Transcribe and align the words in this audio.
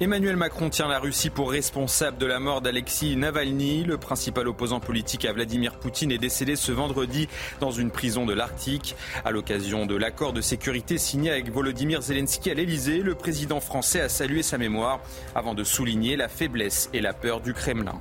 Emmanuel 0.00 0.36
Macron 0.36 0.70
tient 0.70 0.86
la 0.86 1.00
Russie 1.00 1.28
pour 1.28 1.50
responsable 1.50 2.18
de 2.18 2.26
la 2.26 2.38
mort 2.38 2.60
d'Alexis 2.60 3.16
Navalny. 3.16 3.82
Le 3.82 3.98
principal 3.98 4.46
opposant 4.46 4.78
politique 4.78 5.24
à 5.24 5.32
Vladimir 5.32 5.74
Poutine 5.74 6.12
est 6.12 6.18
décédé 6.18 6.54
ce 6.54 6.70
vendredi 6.70 7.28
dans 7.58 7.72
une 7.72 7.90
prison 7.90 8.24
de 8.24 8.32
l'Arctique. 8.32 8.94
À 9.24 9.32
l'occasion 9.32 9.86
de 9.86 9.96
l'accord 9.96 10.32
de 10.32 10.40
sécurité 10.40 10.98
signé 10.98 11.32
avec 11.32 11.50
Volodymyr 11.50 12.00
Zelensky 12.00 12.48
à 12.48 12.54
l'Elysée, 12.54 12.98
le 12.98 13.16
président 13.16 13.58
français 13.58 14.00
a 14.00 14.08
salué 14.08 14.44
sa 14.44 14.56
mémoire 14.56 15.00
avant 15.34 15.54
de 15.54 15.64
souligner 15.64 16.14
la 16.14 16.28
faiblesse 16.28 16.90
et 16.92 17.00
la 17.00 17.12
peur 17.12 17.40
du 17.40 17.52
Kremlin. 17.52 17.98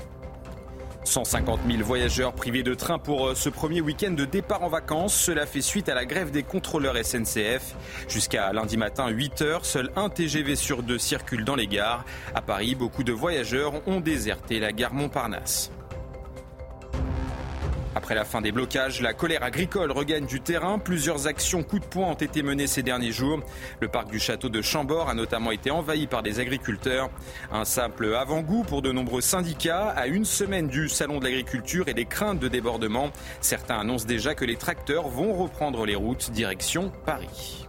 150 1.07 1.61
000 1.67 1.83
voyageurs 1.83 2.33
privés 2.33 2.63
de 2.63 2.73
train 2.73 2.99
pour 2.99 3.29
euh, 3.29 3.35
ce 3.35 3.49
premier 3.49 3.81
week-end 3.81 4.11
de 4.11 4.25
départ 4.25 4.63
en 4.63 4.69
vacances. 4.69 5.15
Cela 5.15 5.45
fait 5.45 5.61
suite 5.61 5.89
à 5.89 5.95
la 5.95 6.05
grève 6.05 6.31
des 6.31 6.43
contrôleurs 6.43 6.97
SNCF. 6.97 7.75
Jusqu'à 8.07 8.51
lundi 8.53 8.77
matin, 8.77 9.07
8 9.07 9.41
heures, 9.41 9.65
seul 9.65 9.89
un 9.95 10.09
TGV 10.09 10.55
sur 10.55 10.83
deux 10.83 10.99
circule 10.99 11.45
dans 11.45 11.55
les 11.55 11.67
gares. 11.67 12.05
À 12.35 12.41
Paris, 12.41 12.75
beaucoup 12.75 13.03
de 13.03 13.13
voyageurs 13.13 13.73
ont 13.87 13.99
déserté 13.99 14.59
la 14.59 14.71
gare 14.71 14.93
Montparnasse. 14.93 15.71
Après 18.07 18.15
la 18.15 18.23
fin 18.23 18.39
des 18.39 18.53
blocages, 18.53 19.01
la 19.01 19.13
colère 19.13 19.43
agricole 19.43 19.91
regagne 19.91 20.25
du 20.25 20.39
terrain. 20.39 20.79
Plusieurs 20.79 21.27
actions 21.27 21.61
coup 21.61 21.77
de 21.77 21.83
poing 21.83 22.07
ont 22.07 22.13
été 22.13 22.41
menées 22.41 22.65
ces 22.65 22.81
derniers 22.81 23.11
jours. 23.11 23.41
Le 23.81 23.89
parc 23.89 24.09
du 24.09 24.17
château 24.17 24.47
de 24.47 24.61
Chambord 24.61 25.09
a 25.09 25.13
notamment 25.13 25.51
été 25.51 25.71
envahi 25.71 26.07
par 26.07 26.23
des 26.23 26.39
agriculteurs. 26.39 27.09
Un 27.51 27.65
simple 27.65 28.15
avant-goût 28.15 28.63
pour 28.63 28.81
de 28.81 28.93
nombreux 28.93 29.19
syndicats. 29.19 29.89
À 29.89 30.07
une 30.07 30.23
semaine 30.23 30.69
du 30.69 30.87
salon 30.87 31.19
de 31.19 31.25
l'agriculture 31.25 31.89
et 31.89 31.93
des 31.93 32.05
craintes 32.05 32.39
de 32.39 32.47
débordement, 32.47 33.11
certains 33.41 33.79
annoncent 33.79 34.07
déjà 34.07 34.35
que 34.35 34.45
les 34.45 34.55
tracteurs 34.55 35.09
vont 35.09 35.33
reprendre 35.33 35.85
les 35.85 35.95
routes 35.95 36.31
direction 36.31 36.93
Paris. 37.05 37.67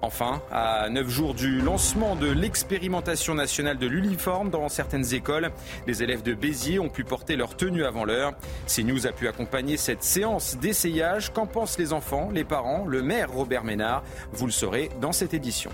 Enfin, 0.00 0.40
à 0.52 0.88
neuf 0.90 1.08
jours 1.08 1.34
du 1.34 1.60
lancement 1.60 2.14
de 2.14 2.30
l'expérimentation 2.30 3.34
nationale 3.34 3.78
de 3.78 3.86
l'uniforme 3.86 4.48
dans 4.48 4.68
certaines 4.68 5.12
écoles, 5.12 5.50
les 5.88 6.02
élèves 6.04 6.22
de 6.22 6.34
Béziers 6.34 6.78
ont 6.78 6.88
pu 6.88 7.02
porter 7.02 7.34
leur 7.34 7.56
tenue 7.56 7.84
avant 7.84 8.04
l'heure. 8.04 8.32
CNews 8.66 9.06
a 9.08 9.12
pu 9.12 9.26
accompagner 9.26 9.76
cette 9.76 10.04
séance 10.04 10.56
d'essayage. 10.56 11.32
Qu'en 11.32 11.46
pensent 11.46 11.78
les 11.78 11.92
enfants, 11.92 12.30
les 12.32 12.44
parents, 12.44 12.86
le 12.86 13.02
maire 13.02 13.32
Robert 13.32 13.64
Ménard? 13.64 14.04
Vous 14.32 14.46
le 14.46 14.52
saurez 14.52 14.88
dans 15.00 15.12
cette 15.12 15.34
édition. 15.34 15.70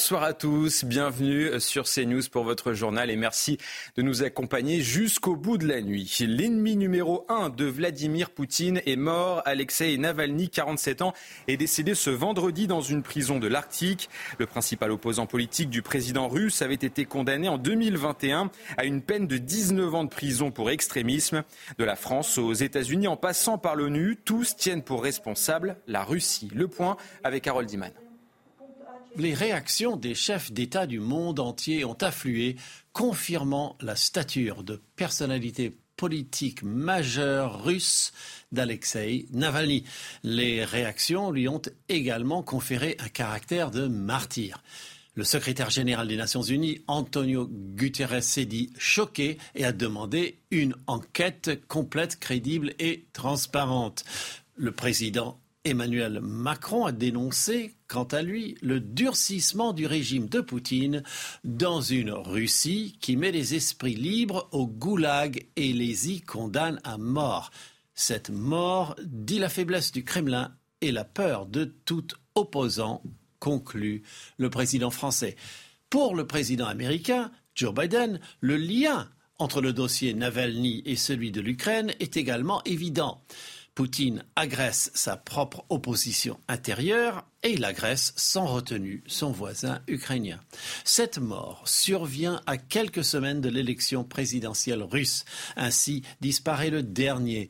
Bonsoir 0.00 0.22
à 0.22 0.32
tous, 0.32 0.86
bienvenue 0.86 1.60
sur 1.60 1.84
CNews 1.84 2.22
pour 2.32 2.42
votre 2.42 2.72
journal 2.72 3.10
et 3.10 3.16
merci 3.16 3.58
de 3.96 4.02
nous 4.02 4.22
accompagner 4.22 4.80
jusqu'au 4.80 5.36
bout 5.36 5.58
de 5.58 5.68
la 5.68 5.82
nuit. 5.82 6.16
L'ennemi 6.26 6.74
numéro 6.74 7.26
1 7.28 7.50
de 7.50 7.66
Vladimir 7.66 8.30
Poutine 8.30 8.80
est 8.86 8.96
mort. 8.96 9.42
Alexei 9.44 9.98
Navalny, 9.98 10.48
47 10.48 11.02
ans, 11.02 11.12
est 11.48 11.58
décédé 11.58 11.94
ce 11.94 12.08
vendredi 12.08 12.66
dans 12.66 12.80
une 12.80 13.02
prison 13.02 13.38
de 13.38 13.46
l'Arctique. 13.46 14.08
Le 14.38 14.46
principal 14.46 14.90
opposant 14.90 15.26
politique 15.26 15.68
du 15.68 15.82
président 15.82 16.28
russe 16.28 16.62
avait 16.62 16.72
été 16.72 17.04
condamné 17.04 17.50
en 17.50 17.58
2021 17.58 18.50
à 18.78 18.86
une 18.86 19.02
peine 19.02 19.26
de 19.26 19.36
19 19.36 19.94
ans 19.94 20.04
de 20.04 20.08
prison 20.08 20.50
pour 20.50 20.70
extrémisme. 20.70 21.44
De 21.76 21.84
la 21.84 21.94
France 21.94 22.38
aux 22.38 22.54
États-Unis 22.54 23.06
en 23.06 23.18
passant 23.18 23.58
par 23.58 23.76
l'ONU, 23.76 24.16
tous 24.24 24.56
tiennent 24.56 24.82
pour 24.82 25.02
responsable 25.02 25.76
la 25.86 26.04
Russie. 26.04 26.48
Le 26.54 26.68
point 26.68 26.96
avec 27.22 27.46
Harold 27.46 27.68
Diman 27.68 27.92
les 29.16 29.34
réactions 29.34 29.96
des 29.96 30.14
chefs 30.14 30.52
d'État 30.52 30.86
du 30.86 31.00
monde 31.00 31.40
entier 31.40 31.84
ont 31.84 31.96
afflué, 32.00 32.56
confirmant 32.92 33.76
la 33.80 33.96
stature 33.96 34.62
de 34.62 34.80
personnalité 34.96 35.76
politique 35.96 36.62
majeure 36.62 37.62
russe 37.64 38.12
d'Alexei 38.52 39.26
Navalny. 39.32 39.84
Les 40.22 40.64
réactions 40.64 41.30
lui 41.30 41.48
ont 41.48 41.62
également 41.88 42.42
conféré 42.42 42.96
un 43.00 43.08
caractère 43.08 43.70
de 43.70 43.86
martyr. 43.86 44.62
Le 45.14 45.24
secrétaire 45.24 45.70
général 45.70 46.08
des 46.08 46.16
Nations 46.16 46.42
Unies, 46.42 46.80
Antonio 46.86 47.46
Guterres, 47.50 48.22
s'est 48.22 48.46
dit 48.46 48.72
choqué 48.78 49.36
et 49.54 49.64
a 49.64 49.72
demandé 49.72 50.38
une 50.50 50.74
enquête 50.86 51.66
complète, 51.66 52.18
crédible 52.18 52.72
et 52.78 53.04
transparente. 53.12 54.04
Le 54.56 54.72
président 54.72 55.38
Emmanuel 55.64 56.20
Macron 56.22 56.86
a 56.86 56.92
dénoncé, 56.92 57.74
quant 57.86 58.04
à 58.04 58.22
lui, 58.22 58.56
le 58.62 58.80
durcissement 58.80 59.74
du 59.74 59.84
régime 59.86 60.26
de 60.26 60.40
Poutine 60.40 61.02
dans 61.44 61.82
une 61.82 62.12
Russie 62.12 62.96
qui 63.00 63.16
met 63.16 63.30
les 63.30 63.54
esprits 63.54 63.94
libres 63.94 64.48
au 64.52 64.66
goulag 64.66 65.46
et 65.56 65.74
les 65.74 66.10
y 66.10 66.22
condamne 66.22 66.80
à 66.82 66.96
mort. 66.96 67.50
Cette 67.94 68.30
mort 68.30 68.96
dit 69.04 69.38
la 69.38 69.50
faiblesse 69.50 69.92
du 69.92 70.02
Kremlin 70.02 70.54
et 70.80 70.92
la 70.92 71.04
peur 71.04 71.44
de 71.44 71.64
tout 71.84 72.06
opposant, 72.34 73.02
conclut 73.38 74.02
le 74.38 74.48
président 74.48 74.90
français. 74.90 75.36
Pour 75.90 76.14
le 76.14 76.26
président 76.26 76.66
américain, 76.66 77.30
Joe 77.54 77.74
Biden, 77.74 78.18
le 78.40 78.56
lien 78.56 79.10
entre 79.38 79.60
le 79.60 79.74
dossier 79.74 80.14
Navalny 80.14 80.82
et 80.86 80.96
celui 80.96 81.32
de 81.32 81.42
l'Ukraine 81.42 81.92
est 82.00 82.16
également 82.16 82.62
évident. 82.64 83.22
Poutine 83.74 84.24
agresse 84.36 84.90
sa 84.94 85.16
propre 85.16 85.64
opposition 85.68 86.38
intérieure 86.48 87.26
et 87.42 87.52
il 87.52 87.64
agresse 87.64 88.12
sans 88.16 88.46
retenue 88.46 89.02
son 89.06 89.30
voisin 89.30 89.80
ukrainien. 89.86 90.40
Cette 90.84 91.18
mort 91.18 91.62
survient 91.66 92.40
à 92.46 92.56
quelques 92.58 93.04
semaines 93.04 93.40
de 93.40 93.48
l'élection 93.48 94.04
présidentielle 94.04 94.82
russe. 94.82 95.24
Ainsi 95.56 96.02
disparaît 96.20 96.70
le 96.70 96.82
dernier 96.82 97.48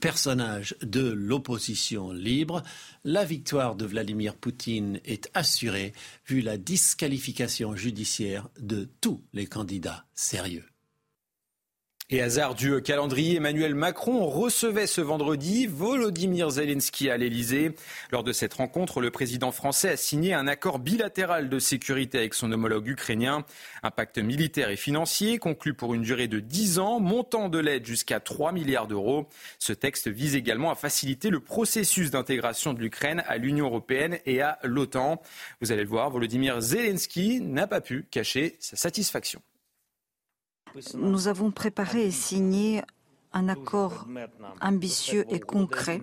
personnage 0.00 0.74
de 0.82 1.12
l'opposition 1.12 2.12
libre. 2.12 2.62
La 3.04 3.24
victoire 3.24 3.76
de 3.76 3.84
Vladimir 3.84 4.34
Poutine 4.34 5.00
est 5.04 5.30
assurée 5.34 5.92
vu 6.26 6.40
la 6.40 6.56
disqualification 6.56 7.76
judiciaire 7.76 8.48
de 8.58 8.88
tous 9.00 9.22
les 9.32 9.46
candidats 9.46 10.04
sérieux. 10.14 10.71
Et 12.14 12.20
hasard 12.20 12.54
du 12.54 12.82
calendrier, 12.82 13.36
Emmanuel 13.36 13.74
Macron 13.74 14.26
recevait 14.26 14.86
ce 14.86 15.00
vendredi 15.00 15.66
Volodymyr 15.66 16.50
Zelensky 16.50 17.08
à 17.08 17.16
l'Elysée. 17.16 17.74
Lors 18.10 18.22
de 18.22 18.34
cette 18.34 18.52
rencontre, 18.52 19.00
le 19.00 19.10
président 19.10 19.50
français 19.50 19.92
a 19.92 19.96
signé 19.96 20.34
un 20.34 20.46
accord 20.46 20.78
bilatéral 20.78 21.48
de 21.48 21.58
sécurité 21.58 22.18
avec 22.18 22.34
son 22.34 22.52
homologue 22.52 22.86
ukrainien. 22.86 23.46
Un 23.82 23.90
pacte 23.90 24.18
militaire 24.18 24.68
et 24.68 24.76
financier 24.76 25.38
conclu 25.38 25.72
pour 25.72 25.94
une 25.94 26.02
durée 26.02 26.28
de 26.28 26.38
10 26.38 26.80
ans, 26.80 27.00
montant 27.00 27.48
de 27.48 27.58
l'aide 27.58 27.86
jusqu'à 27.86 28.20
3 28.20 28.52
milliards 28.52 28.88
d'euros. 28.88 29.26
Ce 29.58 29.72
texte 29.72 30.08
vise 30.08 30.36
également 30.36 30.70
à 30.70 30.74
faciliter 30.74 31.30
le 31.30 31.40
processus 31.40 32.10
d'intégration 32.10 32.74
de 32.74 32.80
l'Ukraine 32.80 33.24
à 33.26 33.38
l'Union 33.38 33.68
européenne 33.68 34.18
et 34.26 34.42
à 34.42 34.58
l'OTAN. 34.64 35.22
Vous 35.62 35.72
allez 35.72 35.84
le 35.84 35.88
voir, 35.88 36.10
Volodymyr 36.10 36.60
Zelensky 36.60 37.40
n'a 37.40 37.66
pas 37.66 37.80
pu 37.80 38.04
cacher 38.10 38.56
sa 38.60 38.76
satisfaction. 38.76 39.40
Nous 40.94 41.28
avons 41.28 41.50
préparé 41.50 42.06
et 42.06 42.10
signé 42.10 42.82
un 43.32 43.48
accord 43.48 44.06
ambitieux 44.60 45.24
et 45.30 45.40
concret, 45.40 46.00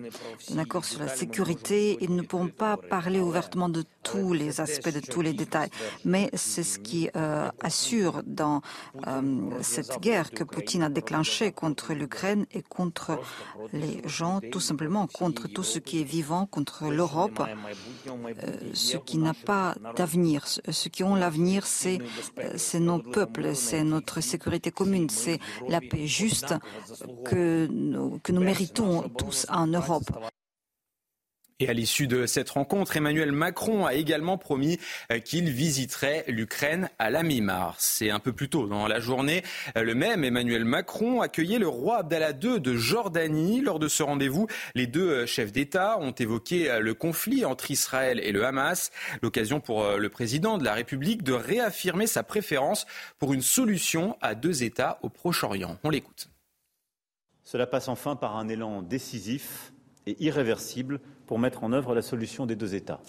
un 0.52 0.58
accord 0.58 0.84
sur 0.84 1.00
la 1.00 1.08
sécurité. 1.08 1.98
Ils 2.00 2.14
ne 2.14 2.22
pourront 2.22 2.48
pas 2.48 2.76
parler 2.76 3.20
ouvertement 3.20 3.68
de 3.68 3.84
tous 4.02 4.32
les 4.32 4.60
aspects, 4.60 4.92
de 4.92 5.00
tous 5.00 5.20
les 5.20 5.32
détails, 5.32 5.70
mais 6.04 6.30
c'est 6.34 6.62
ce 6.62 6.78
qui 6.78 7.10
euh, 7.16 7.50
assure 7.62 8.22
dans 8.26 8.62
euh, 9.06 9.50
cette 9.62 10.00
guerre 10.00 10.30
que 10.30 10.42
Poutine 10.42 10.82
a 10.82 10.88
déclenchée 10.88 11.52
contre 11.52 11.92
l'Ukraine 11.92 12.46
et 12.52 12.62
contre 12.62 13.20
les 13.72 14.02
gens, 14.06 14.40
tout 14.50 14.60
simplement 14.60 15.06
contre 15.06 15.48
tout 15.48 15.62
ce 15.62 15.78
qui 15.78 16.00
est 16.00 16.04
vivant, 16.04 16.46
contre 16.46 16.88
l'Europe, 16.90 17.42
euh, 18.08 18.70
ce 18.72 18.96
qui 18.96 19.18
n'a 19.18 19.34
pas 19.34 19.74
d'avenir. 19.96 20.46
Ce 20.46 20.88
qui 20.88 21.04
ont 21.04 21.14
l'avenir, 21.14 21.66
c'est 21.66 22.00
nos 22.80 22.98
peuples, 22.98 23.54
c'est 23.54 23.84
notre 23.84 24.20
sécurité 24.20 24.70
commune, 24.70 25.10
c'est 25.10 25.38
la 25.68 25.80
paix 25.80 26.06
juste 26.06 26.54
que 27.24 27.66
nous, 27.70 28.20
méritons 28.40 29.08
tous 29.08 29.46
en 29.48 29.66
Europe. 29.66 30.10
Et 31.60 31.68
à 31.68 31.74
l'issue 31.74 32.06
de 32.06 32.24
cette 32.24 32.48
rencontre, 32.48 32.96
Emmanuel 32.96 33.32
Macron 33.32 33.84
a 33.84 33.92
également 33.92 34.38
promis 34.38 34.78
euh, 35.12 35.18
qu'il 35.18 35.50
visiterait 35.50 36.24
l'Ukraine 36.26 36.88
à 36.98 37.10
la 37.10 37.22
mi-mars. 37.22 37.96
C'est 37.98 38.08
un 38.08 38.18
peu 38.18 38.32
plus 38.32 38.48
tôt 38.48 38.66
dans 38.66 38.88
la 38.88 38.98
journée. 38.98 39.42
Euh, 39.76 39.82
le 39.82 39.94
même 39.94 40.24
Emmanuel 40.24 40.64
Macron 40.64 41.20
accueillait 41.20 41.58
le 41.58 41.68
roi 41.68 41.98
Abdallah 41.98 42.32
II 42.42 42.60
de 42.60 42.76
Jordanie. 42.76 43.60
Lors 43.60 43.78
de 43.78 43.88
ce 43.88 44.02
rendez-vous, 44.02 44.46
les 44.74 44.86
deux 44.86 45.10
euh, 45.10 45.26
chefs 45.26 45.52
d'État 45.52 45.98
ont 45.98 46.12
évoqué 46.12 46.78
le 46.80 46.94
conflit 46.94 47.44
entre 47.44 47.70
Israël 47.70 48.20
et 48.24 48.32
le 48.32 48.46
Hamas. 48.46 48.90
L'occasion 49.20 49.60
pour 49.60 49.86
le 49.86 50.08
président 50.08 50.56
de 50.56 50.64
la 50.64 50.72
République 50.72 51.22
de 51.22 51.34
réaffirmer 51.34 52.06
sa 52.06 52.22
préférence 52.22 52.86
pour 53.18 53.34
une 53.34 53.42
solution 53.42 54.16
à 54.22 54.34
deux 54.34 54.62
États 54.62 54.98
au 55.02 55.10
Proche-Orient. 55.10 55.76
On 55.84 55.90
l'écoute. 55.90 56.30
Cela 57.50 57.66
passe 57.66 57.88
enfin 57.88 58.14
par 58.14 58.36
un 58.36 58.46
élan 58.46 58.80
décisif 58.80 59.72
et 60.06 60.14
irréversible 60.22 61.00
pour 61.26 61.40
mettre 61.40 61.64
en 61.64 61.72
œuvre 61.72 61.96
la 61.96 62.00
solution 62.00 62.46
des 62.46 62.54
deux 62.54 62.76
États. 62.76 63.00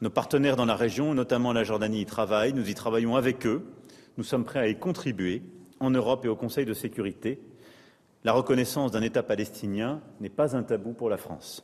Nos 0.00 0.08
partenaires 0.08 0.56
dans 0.56 0.64
la 0.64 0.74
région, 0.74 1.12
notamment 1.12 1.52
la 1.52 1.64
Jordanie, 1.64 2.00
y 2.00 2.06
travaillent. 2.06 2.54
Nous 2.54 2.70
y 2.70 2.72
travaillons 2.72 3.14
avec 3.14 3.46
eux. 3.46 3.62
Nous 4.16 4.24
sommes 4.24 4.46
prêts 4.46 4.60
à 4.60 4.68
y 4.68 4.78
contribuer 4.78 5.42
en 5.80 5.90
Europe 5.90 6.24
et 6.24 6.28
au 6.28 6.34
Conseil 6.34 6.64
de 6.64 6.72
sécurité. 6.72 7.42
La 8.24 8.32
reconnaissance 8.32 8.90
d'un 8.90 9.02
État 9.02 9.22
palestinien 9.22 10.00
n'est 10.20 10.30
pas 10.30 10.56
un 10.56 10.62
tabou 10.62 10.94
pour 10.94 11.10
la 11.10 11.18
France. 11.18 11.62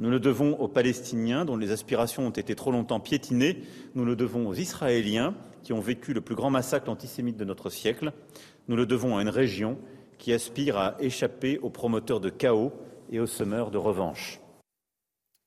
Nous 0.00 0.10
le 0.10 0.18
devons 0.18 0.58
aux 0.58 0.66
Palestiniens 0.66 1.44
dont 1.44 1.56
les 1.56 1.70
aspirations 1.70 2.26
ont 2.26 2.30
été 2.30 2.56
trop 2.56 2.72
longtemps 2.72 2.98
piétinées. 2.98 3.62
Nous 3.94 4.04
le 4.04 4.16
devons 4.16 4.48
aux 4.48 4.54
Israéliens 4.54 5.36
qui 5.62 5.72
ont 5.72 5.80
vécu 5.80 6.12
le 6.12 6.22
plus 6.22 6.34
grand 6.34 6.50
massacre 6.50 6.88
antisémite 6.88 7.36
de 7.36 7.44
notre 7.44 7.70
siècle. 7.70 8.12
Nous 8.66 8.74
le 8.74 8.84
devons 8.84 9.16
à 9.16 9.22
une 9.22 9.28
région 9.28 9.78
qui 10.18 10.32
aspire 10.32 10.76
à 10.76 10.96
échapper 11.00 11.58
aux 11.58 11.70
promoteurs 11.70 12.20
de 12.20 12.30
chaos 12.30 12.72
et 13.10 13.20
aux 13.20 13.26
semeurs 13.26 13.70
de 13.70 13.78
revanche. 13.78 14.40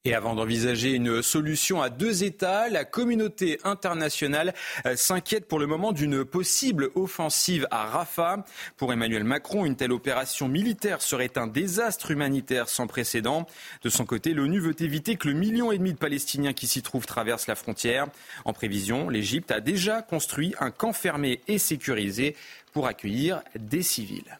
Et 0.07 0.13
avant 0.13 0.35
d'envisager 0.35 0.91
une 0.93 1.21
solution 1.21 1.81
à 1.81 1.89
deux 1.89 2.23
États, 2.23 2.69
la 2.69 2.85
communauté 2.85 3.59
internationale 3.65 4.53
euh, 4.85 4.95
s'inquiète 4.95 5.49
pour 5.49 5.59
le 5.59 5.67
moment 5.67 5.91
d'une 5.91 6.23
possible 6.23 6.91
offensive 6.95 7.67
à 7.71 7.87
Rafah. 7.87 8.45
Pour 8.77 8.93
Emmanuel 8.93 9.25
Macron, 9.25 9.65
une 9.65 9.75
telle 9.75 9.91
opération 9.91 10.47
militaire 10.47 11.01
serait 11.01 11.37
un 11.37 11.47
désastre 11.47 12.11
humanitaire 12.11 12.69
sans 12.69 12.87
précédent. 12.87 13.47
De 13.81 13.89
son 13.89 14.05
côté, 14.05 14.33
l'ONU 14.33 14.61
veut 14.61 14.81
éviter 14.81 15.17
que 15.17 15.27
le 15.27 15.33
million 15.33 15.73
et 15.73 15.77
demi 15.77 15.91
de 15.91 15.97
Palestiniens 15.97 16.53
qui 16.53 16.67
s'y 16.67 16.81
trouvent 16.81 17.05
traversent 17.05 17.47
la 17.47 17.55
frontière. 17.55 18.07
En 18.45 18.53
prévision, 18.53 19.09
l'Égypte 19.09 19.51
a 19.51 19.59
déjà 19.59 20.01
construit 20.01 20.55
un 20.61 20.71
camp 20.71 20.93
fermé 20.93 21.41
et 21.49 21.57
sécurisé 21.57 22.37
pour 22.71 22.87
accueillir 22.87 23.41
des 23.59 23.81
civils. 23.81 24.39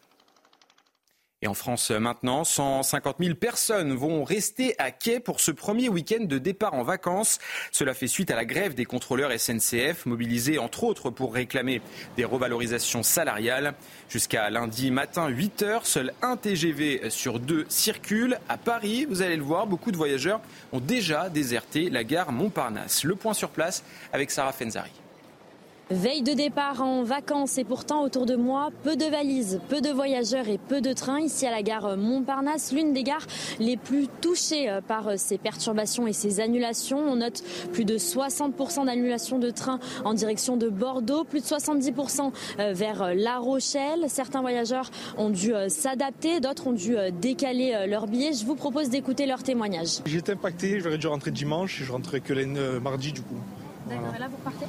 Et 1.44 1.48
en 1.48 1.54
France 1.54 1.92
maintenant, 1.92 2.44
150 2.44 3.18
000 3.19 3.36
personnes 3.36 3.94
vont 3.94 4.24
rester 4.24 4.74
à 4.80 4.89
quai 4.89 5.19
pour 5.19 5.39
ce 5.39 5.51
premier 5.51 5.88
week-end 5.88 6.24
de 6.24 6.39
départ 6.39 6.74
en 6.74 6.81
vacances. 6.81 7.38
Cela 7.72 7.94
fait 7.94 8.07
suite 8.07 8.31
à 8.31 8.36
la 8.36 8.44
grève 8.44 8.74
des 8.74 8.86
contrôleurs 8.86 9.31
SNCF, 9.31 10.07
mobilisés 10.07 10.57
entre 10.57 10.84
autres 10.84 11.12
pour 11.12 11.36
réclamer 11.36 11.84
des 12.16 12.25
revalorisations 12.25 13.04
salariales. 13.04 13.75
Jusqu'à 14.10 14.50
lundi 14.50 14.89
matin, 14.89 15.28
8 15.28 15.62
heures, 15.62 15.86
seul 15.86 16.12
un 16.24 16.38
TGV 16.38 17.12
sur 17.12 17.40
deux 17.40 17.68
circule. 17.69 18.40
À 18.50 18.57
Paris, 18.57 19.06
vous 19.06 19.22
allez 19.22 19.38
le 19.38 19.44
voir, 19.44 19.68
beaucoup 19.68 19.92
de 19.92 19.98
voyageurs 19.98 20.42
ont 20.72 20.80
déjà 20.80 21.30
déserté 21.30 21.92
la 21.92 22.04
gare 22.04 22.31
Montparnasse. 22.31 23.04
Le 23.04 23.13
point 23.13 23.36
sur 23.36 23.50
place 23.50 23.83
avec 24.12 24.31
Sarah 24.31 24.54
Fenzari. 24.54 24.92
Veille 25.89 26.22
de 26.22 26.34
départ 26.34 26.81
en 26.81 27.04
vacances 27.04 27.57
et 27.57 27.63
pourtant 27.63 28.04
autour 28.04 28.25
de 28.25 28.36
moi, 28.36 28.72
peu 28.84 28.98
de 28.98 29.06
valises, 29.06 29.62
peu 29.69 29.80
de 29.80 29.88
voyageurs 29.89 30.50
et 30.50 30.57
peu 30.57 30.81
de 30.81 30.92
trains 30.92 31.22
ici 31.22 31.48
à 31.48 31.51
la 31.51 31.62
gare 31.62 31.95
Montparnasse, 31.95 32.74
l'une 32.74 32.92
des 32.92 33.04
gares 33.04 33.25
les 33.60 33.78
plus 33.78 34.10
touchées 34.19 34.69
euh, 34.69 34.81
par 34.81 35.07
euh, 35.07 35.13
ces 35.16 35.38
perturbations 35.38 36.06
et 36.06 36.12
ces 36.12 36.42
annulations. 36.42 37.00
On 37.00 37.16
note 37.16 37.42
plus 37.72 37.86
de 37.86 37.98
60% 37.98 38.88
d'annulations 38.88 39.39
de 39.39 39.50
trains 39.50 39.80
en 40.04 40.13
direction 40.13 40.57
de 40.57 40.68
Bordeaux, 40.68 41.24
plus 41.24 41.39
de 41.39 41.45
70% 41.45 42.33
euh, 42.60 42.74
vers 42.74 43.16
La 43.16 43.38
Rochelle. 43.38 44.07
Certains 44.10 44.42
voyageurs 44.42 44.92
ont 45.18 45.30
dû 45.30 45.54
s'adapter, 45.69 46.42
d'autres 46.42 46.68
ont 46.68 46.74
dû 46.74 46.98
décaler 47.22 47.86
leur 47.88 48.07
billet. 48.07 48.33
Je 48.33 48.45
vous 48.45 48.56
propose 48.56 48.90
d'écouter 48.90 49.25
leur 49.25 49.42
témoignage. 49.42 50.00
J'étais 50.06 50.33
impacté, 50.33 50.81
j'aurais 50.81 50.98
dû 50.98 51.07
rentrer 51.07 51.31
dimanche, 51.31 51.81
je 51.81 51.92
rentrais 51.92 52.19
que 52.19 52.33
lundi, 52.33 52.60
mardi 52.81 53.13
du 53.13 53.22
coup. 53.22 53.36
D'accord, 53.88 54.13
et 54.16 54.19
là 54.19 54.28
vous 54.28 54.38
partez 54.44 54.66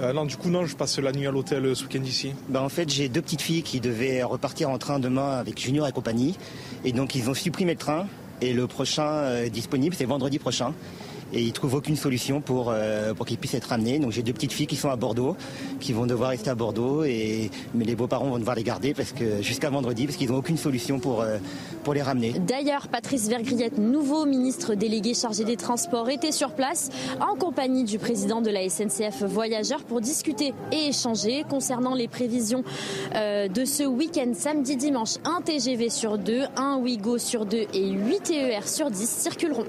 euh, 0.00 0.12
non, 0.12 0.24
du 0.24 0.36
coup, 0.36 0.50
non, 0.50 0.66
je 0.66 0.74
passe 0.74 0.98
la 0.98 1.12
nuit 1.12 1.26
à 1.26 1.30
l'hôtel 1.30 1.64
euh, 1.64 1.74
ce 1.74 1.84
week-end 1.84 2.02
ici. 2.02 2.32
Ben, 2.48 2.60
en 2.60 2.68
fait, 2.68 2.90
j'ai 2.90 3.08
deux 3.08 3.22
petites 3.22 3.42
filles 3.42 3.62
qui 3.62 3.80
devaient 3.80 4.22
repartir 4.22 4.70
en 4.70 4.78
train 4.78 4.98
demain 4.98 5.32
avec 5.38 5.60
Junior 5.60 5.86
et 5.86 5.92
compagnie. 5.92 6.36
Et 6.84 6.92
donc, 6.92 7.14
ils 7.14 7.30
ont 7.30 7.34
supprimé 7.34 7.72
le 7.72 7.78
train. 7.78 8.06
Et 8.40 8.52
le 8.52 8.66
prochain 8.66 9.06
euh, 9.06 9.48
disponible, 9.48 9.94
c'est 9.94 10.04
vendredi 10.04 10.38
prochain 10.38 10.74
et 11.34 11.42
ils 11.42 11.52
trouvent 11.52 11.74
aucune 11.74 11.96
solution 11.96 12.40
pour, 12.40 12.70
euh, 12.70 13.12
qu'ils 13.26 13.38
puissent 13.38 13.54
être 13.54 13.72
amenés. 13.72 13.98
Donc 13.98 14.12
j'ai 14.12 14.22
deux 14.22 14.32
petites 14.32 14.52
filles 14.52 14.66
qui 14.66 14.76
sont 14.76 14.90
à 14.90 14.96
Bordeaux, 14.96 15.36
qui 15.80 15.92
vont 15.92 16.06
devoir 16.06 16.30
rester 16.30 16.50
à 16.50 16.54
Bordeaux, 16.54 17.02
mais 17.02 17.50
les 17.84 17.96
beaux-parents 17.96 18.28
vont 18.28 18.38
devoir 18.38 18.56
les 18.56 18.62
garder 18.62 18.94
parce 18.94 19.12
que 19.12 19.42
jusqu'à 19.42 19.70
vendredi, 19.70 20.06
parce 20.06 20.16
qu'ils 20.16 20.30
n'ont 20.30 20.38
aucune 20.38 20.56
solution 20.56 20.98
pour, 20.98 21.22
euh, 21.22 21.38
pour 21.82 21.94
les 21.94 22.02
ramener. 22.02 22.34
D'ailleurs, 22.38 22.88
Patrice 22.88 23.28
Vergriette, 23.28 23.78
nouveau 23.78 24.26
ministre 24.26 24.74
délégué 24.74 25.14
chargé 25.14 25.44
des 25.44 25.56
Transports, 25.56 26.08
était 26.10 26.32
sur 26.32 26.52
place 26.52 26.90
en 27.20 27.34
compagnie 27.36 27.84
du 27.84 27.98
président 27.98 28.40
de 28.40 28.50
la 28.50 28.68
SNCF 28.68 29.22
Voyageurs 29.24 29.82
pour 29.84 30.00
discuter 30.00 30.54
et 30.72 30.88
échanger 30.88 31.44
concernant 31.48 31.94
les 31.94 32.08
prévisions 32.08 32.62
euh, 33.14 33.48
de 33.48 33.64
ce 33.64 33.82
week-end 33.82 34.32
samedi-dimanche. 34.34 35.14
Un 35.24 35.40
TGV 35.40 35.90
sur 35.90 36.18
deux, 36.18 36.42
un 36.56 36.76
Ouigo 36.76 37.18
sur 37.18 37.46
deux 37.46 37.66
et 37.72 37.90
8 37.90 38.22
TER 38.22 38.68
sur 38.68 38.90
10 38.90 39.08
circuleront. 39.08 39.64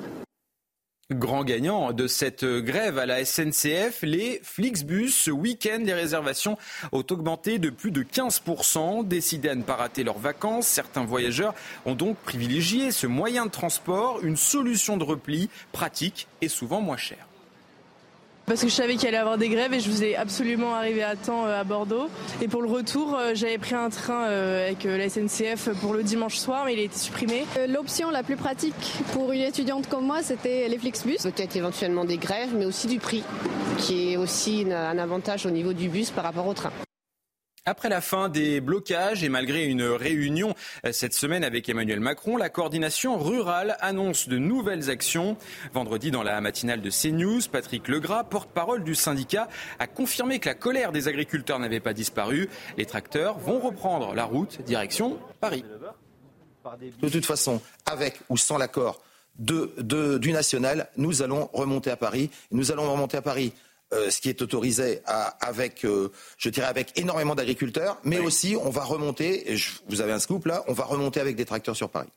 Grand 1.14 1.44
gagnant 1.44 1.94
de 1.94 2.08
cette 2.08 2.44
grève 2.44 2.98
à 2.98 3.06
la 3.06 3.24
SNCF, 3.24 4.02
les 4.02 4.40
Flixbus. 4.42 5.10
Ce 5.10 5.30
week-end, 5.30 5.84
les 5.86 5.94
réservations 5.94 6.58
ont 6.94 7.04
augmenté 7.12 7.60
de 7.60 7.70
plus 7.70 7.92
de 7.92 8.02
15%. 8.02 9.08
Décidés 9.08 9.50
à 9.50 9.56
ne 9.56 9.62
pas 9.62 9.76
rater 9.76 10.04
leurs 10.04 10.18
vacances, 10.18 10.66
certains 10.66 11.06
voyageurs 11.06 11.54
ont 11.86 11.94
donc 11.94 12.18
privilégié 12.18 12.90
ce 12.90 13.06
moyen 13.06 13.46
de 13.46 13.52
transport, 13.52 14.22
une 14.24 14.36
solution 14.36 14.98
de 14.98 15.04
repli 15.04 15.52
pratique 15.72 16.28
et 16.42 16.48
souvent 16.48 16.82
moins 16.82 16.98
chère. 16.98 17.28
Parce 18.46 18.62
que 18.62 18.68
je 18.68 18.74
savais 18.74 18.96
qu'il 18.96 19.08
allait 19.08 19.18
y 19.18 19.20
avoir 19.20 19.40
des 19.40 19.50
grèves 19.50 19.74
et 19.74 19.80
je 19.80 19.90
voulais 19.90 20.16
absolument 20.16 20.76
arriver 20.76 21.02
à 21.02 21.16
temps 21.16 21.46
euh, 21.46 21.60
à 21.60 21.64
Bordeaux. 21.64 22.10
Et 22.42 22.48
pour 22.48 22.62
le 22.62 22.70
retour, 22.70 23.16
euh, 23.16 23.32
j'avais 23.34 23.58
pris 23.58 23.74
un 23.74 23.90
train 23.90 24.26
euh, 24.26 24.68
avec 24.68 24.84
la 24.84 25.10
SNCF 25.10 25.70
pour 25.82 25.94
le 25.94 26.04
dimanche 26.04 26.36
soir, 26.36 26.64
mais 26.66 26.74
il 26.74 26.80
a 26.80 26.84
été 26.84 26.98
supprimé. 26.98 27.46
L'option 27.68 28.12
la 28.12 28.22
plus 28.22 28.36
pratique 28.36 28.76
pour 29.14 29.32
une 29.32 29.42
étudiante 29.42 29.90
comme 29.90 30.06
moi, 30.06 30.22
c'était 30.22 30.68
les 30.68 30.78
Flixbus. 30.78 31.18
Peut-être 31.24 31.56
éventuellement 31.56 32.06
des 32.06 32.18
grèves, 32.18 32.54
mais 32.56 32.66
aussi 32.66 32.86
du 32.86 33.00
prix, 33.00 33.24
qui 33.80 34.14
est 34.14 34.18
aussi 34.18 34.66
un 34.72 34.98
avantage 35.00 35.46
au 35.48 35.52
niveau 35.52 35.74
du 35.74 35.90
bus 35.90 36.12
par 36.12 36.24
rapport 36.24 36.46
au 36.46 36.54
train. 36.54 36.72
Après 37.68 37.90
la 37.90 38.00
fin 38.00 38.30
des 38.30 38.62
blocages 38.62 39.24
et 39.24 39.30
malgré 39.30 39.66
une 39.66 39.82
réunion 39.82 40.54
euh, 40.86 40.92
cette 40.92 41.16
semaine 41.16 41.44
avec 41.44 41.68
Emmanuel 41.68 42.00
Macron, 42.00 42.38
la 42.38 42.50
coordination 42.50 43.18
rurale 43.18 43.76
annonce 43.80 44.28
de 44.28 44.38
nouvelles 44.38 44.92
actions. 44.92 45.36
Vendredi, 45.74 46.12
dans 46.12 46.22
la 46.22 46.40
matinale 46.42 46.82
de 46.82 46.92
CNews, 46.92 47.42
Patrick 47.52 47.88
Legras, 47.88 48.26
porte-parole 48.26 48.84
du 48.84 48.94
syndicat, 48.94 49.48
a 49.80 49.88
confirmé 49.88 50.38
que 50.38 50.48
la 50.48 50.54
colère 50.54 50.92
des 50.92 51.08
agriculteurs 51.08 51.58
n'avait 51.58 51.80
pas 51.80 51.94
disparu. 51.94 52.50
Les 52.78 52.86
tracteurs 52.86 53.40
vont 53.40 53.60
reprendre 53.60 54.14
la 54.14 54.26
route 54.26 54.62
direction 54.62 55.18
Paris. 55.40 55.66
De 57.02 57.10
toute 57.10 57.26
façon, 57.26 57.64
avec 57.88 58.20
ou 58.30 58.38
sans 58.38 58.60
l'accord 58.60 59.02
du 59.40 60.32
national, 60.32 60.88
nous 60.98 61.24
allons 61.24 61.50
remonter 61.52 61.90
à 61.90 61.98
Paris. 61.98 62.30
Nous 62.52 62.72
allons 62.72 62.92
remonter 62.92 63.18
à 63.18 63.24
Paris 63.24 63.54
euh, 63.96 64.10
ce 64.10 64.20
qui 64.22 64.30
est 64.30 64.42
autorisé 64.42 65.02
avec, 65.40 65.86
euh, 65.86 66.12
je 66.38 66.50
dirais, 66.50 66.68
avec 66.68 66.98
énormément 67.00 67.36
d'agriculteurs, 67.36 67.98
mais 68.04 68.20
aussi 68.20 68.58
on 68.62 68.70
va 68.70 68.84
remonter, 68.84 69.54
et 69.54 69.58
vous 69.88 70.02
avez 70.02 70.12
un 70.12 70.20
scoop 70.20 70.46
là, 70.46 70.64
on 70.68 70.74
va 70.74 70.84
remonter 70.84 71.20
avec 71.20 71.36
des 71.36 71.46
tracteurs 71.46 71.76
sur 71.76 71.90
Paris. 71.90 72.10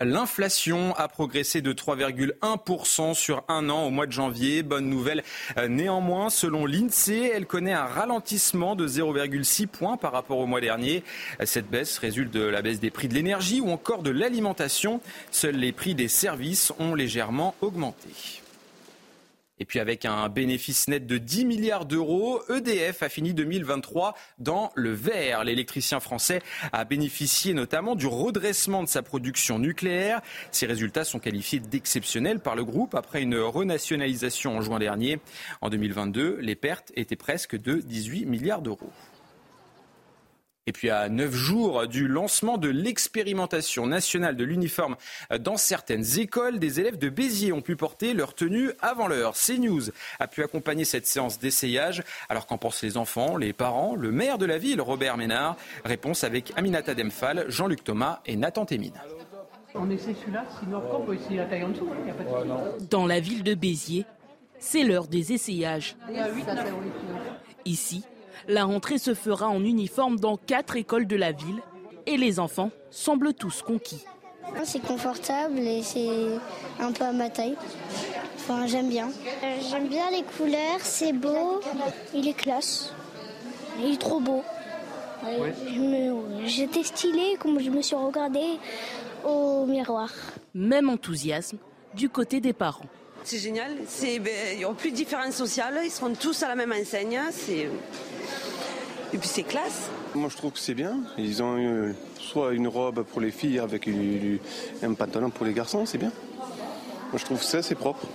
L'inflation 0.00 0.96
a 0.96 1.06
progressé 1.06 1.60
de 1.60 1.72
3,1% 1.72 3.14
sur 3.14 3.44
un 3.48 3.68
an 3.70 3.84
au 3.84 3.90
mois 3.90 4.06
de 4.06 4.12
janvier. 4.12 4.62
Bonne 4.62 4.88
nouvelle. 4.88 5.22
Euh, 5.58 5.68
néanmoins, 5.68 6.28
selon 6.28 6.66
l'INSEE, 6.66 7.30
elle 7.32 7.46
connaît 7.46 7.72
un 7.72 7.84
ralentissement 7.84 8.74
de 8.74 8.88
0,6 8.88 9.66
points 9.68 9.96
par 9.96 10.12
rapport 10.12 10.38
au 10.38 10.46
mois 10.46 10.60
dernier. 10.60 11.04
Cette 11.44 11.68
baisse 11.68 11.98
résulte 11.98 12.32
de 12.32 12.42
la 12.42 12.62
baisse 12.62 12.80
des 12.80 12.90
prix 12.90 13.06
de 13.06 13.14
l'énergie 13.14 13.60
ou 13.60 13.70
encore 13.70 14.02
de 14.02 14.10
l'alimentation. 14.10 15.00
Seuls 15.30 15.56
les 15.56 15.72
prix 15.72 15.94
des 15.94 16.08
services 16.08 16.72
ont 16.80 16.94
légèrement 16.94 17.54
augmenté. 17.60 18.41
Et 19.58 19.64
puis 19.64 19.78
avec 19.78 20.04
un 20.04 20.28
bénéfice 20.28 20.88
net 20.88 21.06
de 21.06 21.18
10 21.18 21.44
milliards 21.44 21.84
d'euros, 21.84 22.42
EDF 22.48 23.02
a 23.02 23.08
fini 23.08 23.34
2023 23.34 24.14
dans 24.38 24.72
le 24.74 24.92
vert. 24.92 25.44
L'électricien 25.44 26.00
français 26.00 26.40
a 26.72 26.84
bénéficié 26.84 27.54
notamment 27.54 27.94
du 27.94 28.06
redressement 28.06 28.82
de 28.82 28.88
sa 28.88 29.02
production 29.02 29.58
nucléaire. 29.58 30.20
Ces 30.50 30.66
résultats 30.66 31.04
sont 31.04 31.18
qualifiés 31.18 31.60
d'exceptionnels 31.60 32.40
par 32.40 32.56
le 32.56 32.64
groupe 32.64 32.94
après 32.94 33.22
une 33.22 33.38
renationalisation 33.38 34.56
en 34.56 34.62
juin 34.62 34.78
dernier. 34.78 35.20
En 35.60 35.68
2022, 35.68 36.38
les 36.40 36.56
pertes 36.56 36.90
étaient 36.96 37.16
presque 37.16 37.56
de 37.56 37.74
18 37.74 38.26
milliards 38.26 38.62
d'euros. 38.62 38.90
Et 40.68 40.72
puis 40.72 40.90
à 40.90 41.08
neuf 41.08 41.34
jours 41.34 41.88
du 41.88 42.06
lancement 42.06 42.56
de 42.56 42.68
l'expérimentation 42.68 43.86
nationale 43.86 44.36
de 44.36 44.44
l'uniforme 44.44 44.94
dans 45.40 45.56
certaines 45.56 46.20
écoles, 46.20 46.60
des 46.60 46.78
élèves 46.78 46.98
de 46.98 47.08
Béziers 47.08 47.52
ont 47.52 47.62
pu 47.62 47.74
porter 47.74 48.14
leur 48.14 48.34
tenue 48.34 48.70
avant 48.80 49.08
l'heure. 49.08 49.34
CNews 49.34 49.90
a 50.20 50.28
pu 50.28 50.44
accompagner 50.44 50.84
cette 50.84 51.06
séance 51.06 51.40
d'essayage. 51.40 52.04
Alors 52.28 52.46
qu'en 52.46 52.58
pensent 52.58 52.82
les 52.82 52.96
enfants, 52.96 53.36
les 53.36 53.52
parents, 53.52 53.96
le 53.96 54.12
maire 54.12 54.38
de 54.38 54.46
la 54.46 54.58
ville, 54.58 54.80
Robert 54.80 55.16
Ménard? 55.16 55.56
Réponse 55.84 56.22
avec 56.22 56.52
Aminata 56.56 56.94
Demphal, 56.94 57.44
Jean-Luc 57.48 57.82
Thomas 57.82 58.20
et 58.24 58.36
Nathan 58.36 58.64
Témine. 58.64 58.94
On 59.74 59.90
essaie 59.90 60.14
celui-là, 60.14 60.44
sinon 60.60 60.80
on 60.92 61.00
peut 61.04 61.14
essayer 61.14 61.38
la 61.38 61.46
taille 61.46 61.64
en 61.64 61.70
dessous. 61.70 61.88
Hein, 61.90 62.76
dans 62.88 63.06
la 63.06 63.18
ville 63.18 63.42
de 63.42 63.54
Béziers, 63.54 64.06
c'est 64.60 64.84
l'heure 64.84 65.08
des 65.08 65.32
essayages. 65.32 65.96
Ici, 67.64 68.04
la 68.48 68.64
rentrée 68.64 68.98
se 68.98 69.14
fera 69.14 69.48
en 69.48 69.64
uniforme 69.64 70.18
dans 70.18 70.36
quatre 70.36 70.76
écoles 70.76 71.06
de 71.06 71.16
la 71.16 71.32
ville 71.32 71.60
et 72.06 72.16
les 72.16 72.40
enfants 72.40 72.70
semblent 72.90 73.34
tous 73.34 73.62
conquis. 73.62 74.04
C'est 74.64 74.82
confortable 74.82 75.58
et 75.58 75.82
c'est 75.82 76.38
un 76.80 76.92
peu 76.92 77.04
à 77.04 77.12
ma 77.12 77.30
taille. 77.30 77.56
Enfin, 78.36 78.66
j'aime 78.66 78.88
bien. 78.88 79.08
Euh, 79.08 79.56
j'aime 79.70 79.88
bien 79.88 80.10
les 80.10 80.22
couleurs, 80.22 80.80
c'est 80.80 81.12
beau, 81.12 81.60
il 82.12 82.28
est 82.28 82.34
classe, 82.34 82.92
il 83.78 83.94
est 83.94 84.00
trop 84.00 84.20
beau. 84.20 84.42
J'étais 86.44 86.82
stylée 86.82 87.36
comme 87.38 87.60
je 87.60 87.70
me 87.70 87.80
suis 87.80 87.94
regardée 87.94 88.58
au 89.24 89.64
miroir. 89.66 90.10
Même 90.54 90.88
enthousiasme 90.88 91.58
du 91.94 92.08
côté 92.08 92.40
des 92.40 92.52
parents. 92.52 92.88
C'est 93.24 93.38
génial, 93.38 93.76
c'est, 93.86 94.18
ben, 94.18 94.32
il 94.52 94.58
n'y 94.58 94.64
a 94.64 94.72
plus 94.72 94.90
de 94.90 94.96
différence 94.96 95.34
sociale, 95.34 95.78
ils 95.84 95.90
seront 95.90 96.12
tous 96.14 96.42
à 96.42 96.48
la 96.48 96.56
même 96.56 96.72
enseigne. 96.72 97.20
C'est... 97.30 97.68
Et 99.14 99.18
puis 99.18 99.28
c'est 99.28 99.42
classe. 99.42 99.90
Moi 100.14 100.28
je 100.30 100.36
trouve 100.36 100.52
que 100.52 100.58
c'est 100.58 100.74
bien. 100.74 101.00
Ils 101.18 101.42
ont 101.42 101.56
euh, 101.56 101.92
soit 102.18 102.52
une 102.52 102.66
robe 102.66 103.04
pour 103.04 103.20
les 103.20 103.30
filles 103.30 103.58
avec 103.58 103.88
un 104.82 104.94
pantalon 104.94 105.30
pour 105.30 105.46
les 105.46 105.52
garçons, 105.52 105.86
c'est 105.86 105.98
bien. 105.98 106.12
Moi 106.38 107.18
je 107.18 107.24
trouve 107.24 107.38
que 107.38 107.44
ça 107.44 107.62
c'est 107.62 107.74
propre. 107.74 108.06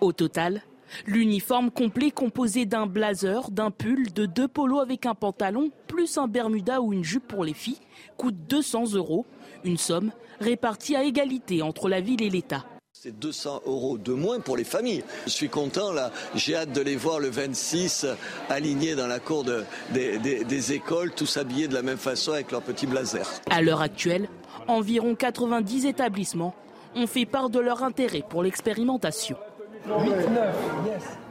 Au 0.00 0.12
total, 0.12 0.62
l'uniforme 1.06 1.70
complet 1.70 2.10
composé 2.10 2.64
d'un 2.64 2.86
blazer, 2.86 3.50
d'un 3.50 3.70
pull, 3.70 4.12
de 4.12 4.26
deux 4.26 4.48
polos 4.48 4.80
avec 4.80 5.06
un 5.06 5.14
pantalon, 5.14 5.70
plus 5.86 6.18
un 6.18 6.26
bermuda 6.26 6.80
ou 6.80 6.92
une 6.92 7.04
jupe 7.04 7.28
pour 7.28 7.44
les 7.44 7.54
filles, 7.54 7.80
coûte 8.16 8.36
200 8.48 8.94
euros. 8.94 9.26
Une 9.62 9.76
somme 9.76 10.10
répartie 10.40 10.96
à 10.96 11.04
égalité 11.04 11.60
entre 11.60 11.88
la 11.90 12.00
ville 12.00 12.22
et 12.22 12.30
l'État. 12.30 12.64
C'est 13.02 13.18
200 13.18 13.62
euros 13.64 13.96
de 13.96 14.12
moins 14.12 14.40
pour 14.40 14.58
les 14.58 14.64
familles. 14.64 15.02
Je 15.24 15.30
suis 15.30 15.48
content 15.48 15.90
là, 15.90 16.10
j'ai 16.34 16.54
hâte 16.54 16.72
de 16.72 16.82
les 16.82 16.96
voir 16.96 17.18
le 17.18 17.30
26 17.30 18.04
alignés 18.50 18.94
dans 18.94 19.06
la 19.06 19.18
cour 19.18 19.42
des, 19.42 20.72
écoles, 20.74 21.10
tous 21.12 21.38
habillés 21.38 21.66
de 21.66 21.72
la 21.72 21.80
même 21.80 21.96
façon 21.96 22.32
avec 22.32 22.50
leurs 22.50 22.60
petits 22.60 22.86
blazers. 22.86 23.26
À 23.48 23.62
l'heure 23.62 23.80
actuelle, 23.80 24.28
environ 24.68 25.14
90 25.14 25.86
établissements 25.86 26.54
ont 26.94 27.06
fait 27.06 27.24
part 27.24 27.48
de 27.48 27.58
leur 27.58 27.82
intérêt 27.82 28.22
pour 28.28 28.42
l'expérimentation. 28.42 29.38
8, 29.86 30.10
9, 30.10 30.56
yes. 30.84 31.29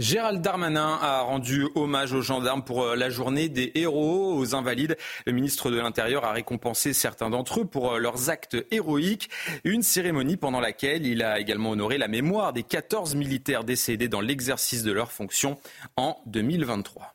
Gérald 0.00 0.42
Darmanin 0.42 0.98
a 1.00 1.20
rendu 1.20 1.68
hommage 1.76 2.12
aux 2.14 2.20
gendarmes 2.20 2.64
pour 2.64 2.82
euh, 2.82 2.96
la 2.96 3.10
journée 3.10 3.48
des 3.48 3.70
héros, 3.76 4.36
aux 4.36 4.56
invalides. 4.56 4.96
Le 5.24 5.30
ministre 5.30 5.70
de 5.70 5.78
l'Intérieur 5.78 6.24
a 6.24 6.32
récompensé 6.32 6.92
certains 6.92 7.30
d'entre 7.30 7.60
eux 7.60 7.64
pour 7.64 7.92
euh, 7.92 7.98
leurs 8.00 8.28
actes 8.28 8.56
héroïques. 8.72 9.30
Une 9.62 9.84
cérémonie 9.84 10.36
pendant 10.36 10.58
laquelle 10.58 11.06
il 11.06 11.22
a 11.22 11.38
également 11.38 11.70
honoré 11.70 11.96
la 11.96 12.08
mémoire 12.08 12.52
des 12.52 12.64
14 12.64 13.14
militaires 13.14 13.62
décédés 13.62 14.08
dans 14.08 14.20
l'exercice 14.20 14.82
de 14.82 14.90
leurs 14.90 15.12
fonctions 15.12 15.60
en 15.96 16.20
2023. 16.26 17.14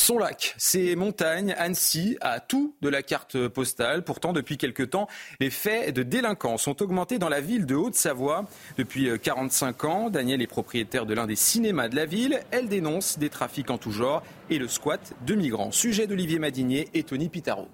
Son 0.00 0.16
lac, 0.16 0.54
ses 0.58 0.94
montagnes, 0.94 1.56
Annecy 1.58 2.16
a 2.20 2.38
tout 2.38 2.72
de 2.82 2.88
la 2.88 3.02
carte 3.02 3.48
postale. 3.48 4.04
Pourtant, 4.04 4.32
depuis 4.32 4.56
quelque 4.56 4.84
temps, 4.84 5.08
les 5.40 5.50
faits 5.50 5.92
de 5.92 6.04
délinquance 6.04 6.68
ont 6.68 6.76
augmenté 6.80 7.18
dans 7.18 7.28
la 7.28 7.40
ville 7.40 7.66
de 7.66 7.74
Haute-Savoie. 7.74 8.44
Depuis 8.78 9.10
45 9.20 9.84
euh, 9.84 9.88
ans, 9.88 10.08
Daniel 10.08 10.40
est 10.40 10.46
propriétaire 10.46 11.04
de 11.04 11.14
l'un 11.14 11.26
des 11.26 11.34
cinémas 11.34 11.88
de 11.88 11.96
la 11.96 12.06
ville. 12.06 12.40
Elle 12.52 12.68
dénonce 12.68 13.18
des 13.18 13.28
trafics 13.28 13.70
en 13.70 13.76
tout 13.76 13.90
genre 13.90 14.22
et 14.50 14.58
le 14.58 14.68
squat 14.68 15.14
de 15.26 15.34
migrants. 15.34 15.72
Sujet 15.72 16.06
d'Olivier 16.06 16.38
Madinier 16.38 16.88
et 16.94 17.02
Tony 17.02 17.28
Pitaro. 17.28 17.66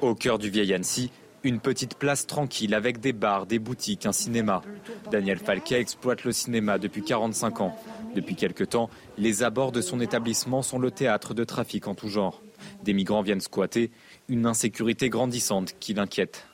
Au 0.00 0.16
cœur 0.16 0.38
du 0.38 0.50
vieil 0.50 0.74
Annecy, 0.74 1.12
une 1.48 1.60
petite 1.60 1.94
place 1.94 2.26
tranquille 2.26 2.74
avec 2.74 3.00
des 3.00 3.14
bars, 3.14 3.46
des 3.46 3.58
boutiques, 3.58 4.04
un 4.04 4.12
cinéma. 4.12 4.60
Daniel 5.10 5.38
Falquet 5.38 5.80
exploite 5.80 6.24
le 6.24 6.32
cinéma 6.32 6.78
depuis 6.78 7.02
45 7.02 7.62
ans. 7.62 7.74
Depuis 8.14 8.36
quelque 8.36 8.64
temps, 8.64 8.90
les 9.16 9.42
abords 9.42 9.72
de 9.72 9.80
son 9.80 10.00
établissement 10.00 10.62
sont 10.62 10.78
le 10.78 10.90
théâtre 10.90 11.32
de 11.32 11.44
trafic 11.44 11.88
en 11.88 11.94
tout 11.94 12.08
genre. 12.08 12.42
Des 12.84 12.92
migrants 12.92 13.22
viennent 13.22 13.40
squatter, 13.40 13.90
une 14.28 14.44
insécurité 14.44 15.08
grandissante 15.08 15.74
qui 15.80 15.94
l'inquiète. 15.94 16.46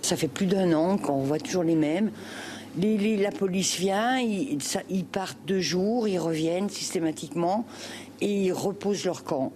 Ça 0.00 0.16
fait 0.16 0.28
plus 0.28 0.46
d'un 0.46 0.72
an 0.72 0.96
qu'on 0.96 1.22
voit 1.22 1.38
toujours 1.38 1.64
les 1.64 1.76
mêmes. 1.76 2.10
la 2.78 3.30
police 3.30 3.76
vient, 3.76 4.18
ils, 4.18 4.58
ils, 4.88 5.04
partent 5.04 5.38
deux 5.46 5.60
jours, 5.60 6.08
ils 6.08 6.18
reviennent 6.18 6.70
systématiquement 6.70 7.66
et 8.22 8.44
ils 8.44 8.52
reposent 8.52 9.04
leur 9.04 9.22
camp 9.24 9.52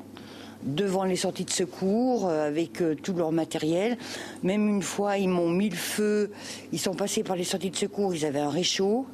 devant 0.63 1.05
les 1.05 1.17
sorties 1.17 1.45
de 1.45 1.51
secours 1.51 2.29
euh, 2.29 2.47
avec 2.47 2.81
euh, 2.81 2.95
tout 2.95 3.15
leur 3.15 3.33
matériel. 3.33 3.97
Même 4.43 4.69
une 4.69 4.83
fois, 4.83 5.19
ils 5.19 5.29
m'ont 5.29 5.51
mis 5.51 5.69
le 5.69 5.77
feu. 5.77 6.31
Ils 6.73 6.79
sont 6.79 6.95
passés 6.95 7.23
par 7.23 7.37
les 7.37 7.45
sorties 7.45 7.71
de 7.71 7.77
secours, 7.77 8.15
ils 8.15 8.25
avaient 8.25 8.41
un 8.41 8.51
réchaud. 8.51 9.07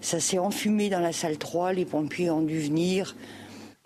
Ça 0.00 0.20
s'est 0.20 0.38
enfumé 0.38 0.90
dans 0.90 1.00
la 1.00 1.12
salle 1.12 1.38
3, 1.38 1.72
les 1.72 1.84
pompiers 1.84 2.30
ont 2.30 2.42
dû 2.42 2.60
venir. 2.60 3.16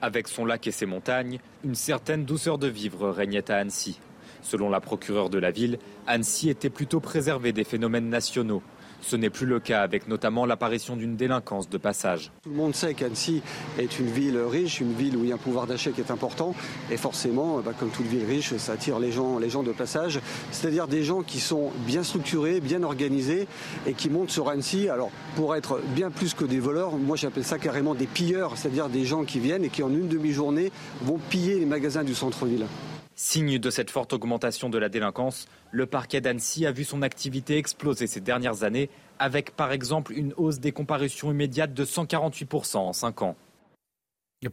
Avec 0.00 0.28
son 0.28 0.44
lac 0.44 0.66
et 0.66 0.72
ses 0.72 0.84
montagnes, 0.84 1.38
une 1.64 1.74
certaine 1.74 2.24
douceur 2.24 2.58
de 2.58 2.66
vivre 2.66 3.08
régnait 3.08 3.50
à 3.50 3.56
Annecy. 3.56 3.98
Selon 4.42 4.68
la 4.68 4.80
procureure 4.80 5.30
de 5.30 5.38
la 5.38 5.52
ville, 5.52 5.78
Annecy 6.06 6.50
était 6.50 6.70
plutôt 6.70 7.00
préservée 7.00 7.52
des 7.52 7.64
phénomènes 7.64 8.08
nationaux. 8.08 8.62
Ce 9.02 9.16
n'est 9.16 9.30
plus 9.30 9.46
le 9.46 9.60
cas 9.60 9.82
avec 9.82 10.08
notamment 10.08 10.46
l'apparition 10.46 10.96
d'une 10.96 11.16
délinquance 11.16 11.68
de 11.68 11.76
passage. 11.76 12.30
Tout 12.42 12.50
le 12.50 12.56
monde 12.56 12.74
sait 12.74 12.94
qu'Annecy 12.94 13.42
est 13.78 13.98
une 13.98 14.06
ville 14.06 14.38
riche, 14.38 14.80
une 14.80 14.94
ville 14.94 15.16
où 15.16 15.24
il 15.24 15.28
y 15.28 15.32
a 15.32 15.34
un 15.34 15.38
pouvoir 15.38 15.66
d'achat 15.66 15.90
qui 15.90 16.00
est 16.00 16.10
important. 16.10 16.54
Et 16.90 16.96
forcément, 16.96 17.58
bah, 17.58 17.72
comme 17.78 17.90
toute 17.90 18.06
ville 18.06 18.24
riche, 18.24 18.56
ça 18.56 18.72
attire 18.72 18.98
les 18.98 19.12
gens, 19.12 19.38
les 19.38 19.50
gens 19.50 19.62
de 19.62 19.72
passage. 19.72 20.20
C'est-à-dire 20.50 20.86
des 20.86 21.02
gens 21.02 21.22
qui 21.22 21.40
sont 21.40 21.70
bien 21.86 22.02
structurés, 22.02 22.60
bien 22.60 22.82
organisés 22.82 23.48
et 23.86 23.94
qui 23.94 24.08
montent 24.08 24.30
sur 24.30 24.48
Annecy. 24.48 24.88
Alors, 24.88 25.10
pour 25.34 25.54
être 25.56 25.80
bien 25.94 26.10
plus 26.10 26.34
que 26.34 26.44
des 26.44 26.60
voleurs, 26.60 26.92
moi 26.92 27.16
j'appelle 27.16 27.44
ça 27.44 27.58
carrément 27.58 27.94
des 27.94 28.06
pilleurs, 28.06 28.56
c'est-à-dire 28.56 28.88
des 28.88 29.04
gens 29.04 29.24
qui 29.24 29.40
viennent 29.40 29.64
et 29.64 29.68
qui 29.68 29.82
en 29.82 29.90
une 29.90 30.08
demi-journée 30.08 30.70
vont 31.02 31.18
piller 31.18 31.58
les 31.58 31.66
magasins 31.66 32.04
du 32.04 32.14
centre-ville. 32.14 32.66
Signe 33.14 33.58
de 33.58 33.70
cette 33.70 33.90
forte 33.90 34.12
augmentation 34.12 34.70
de 34.70 34.78
la 34.78 34.88
délinquance, 34.88 35.46
le 35.70 35.86
parquet 35.86 36.20
d'Annecy 36.20 36.66
a 36.66 36.72
vu 36.72 36.84
son 36.84 37.02
activité 37.02 37.56
exploser 37.56 38.06
ces 38.06 38.20
dernières 38.20 38.62
années, 38.62 38.90
avec 39.18 39.54
par 39.54 39.72
exemple 39.72 40.12
une 40.12 40.32
hausse 40.36 40.60
des 40.60 40.72
comparutions 40.72 41.30
immédiates 41.30 41.74
de 41.74 41.84
148% 41.84 42.78
en 42.78 42.92
5 42.92 43.22
ans. 43.22 43.36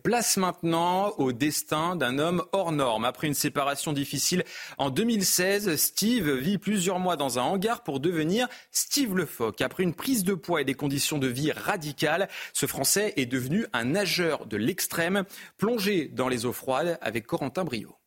Place 0.04 0.38
maintenant 0.38 1.14
au 1.18 1.32
destin 1.32 1.96
d'un 1.96 2.20
homme 2.20 2.44
hors 2.52 2.72
norme. 2.72 3.06
Après 3.06 3.26
une 3.26 3.34
séparation 3.34 3.92
difficile 3.92 4.44
en 4.78 4.92
2016, 4.92 5.76
Steve 5.78 6.30
vit 6.32 6.60
plusieurs 6.60 7.00
mois 7.00 7.16
dans 7.16 7.40
un 7.40 7.42
hangar 7.42 7.84
pour 7.84 8.00
devenir 8.00 8.48
Steve 8.72 9.16
Le 9.16 9.26
Foc. 9.26 9.62
Après 9.62 9.82
une 9.84 9.96
prise 9.96 10.24
de 10.24 10.36
poids 10.36 10.62
et 10.62 10.66
des 10.66 10.76
conditions 10.76 11.18
de 11.18 11.28
vie 11.28 11.52
radicales, 11.52 12.30
ce 12.54 12.68
Français 12.68 13.14
est 13.18 13.26
devenu 13.26 13.66
un 13.74 13.86
nageur 13.86 14.46
de 14.46 14.58
l'extrême, 14.58 15.24
plongé 15.58 16.08
dans 16.08 16.28
les 16.28 16.46
eaux 16.46 16.54
froides 16.54 17.00
avec 17.02 17.26
Corentin 17.26 17.64
Brio. 17.64 17.99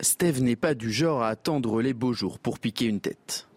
Steve 0.00 0.42
n'est 0.42 0.56
pas 0.56 0.74
du 0.74 0.92
genre 0.92 1.22
à 1.22 1.28
attendre 1.28 1.82
les 1.82 1.92
beaux 1.92 2.12
jours 2.12 2.38
pour 2.38 2.60
piquer 2.60 2.84
une 2.84 3.00
tête. 3.00 3.48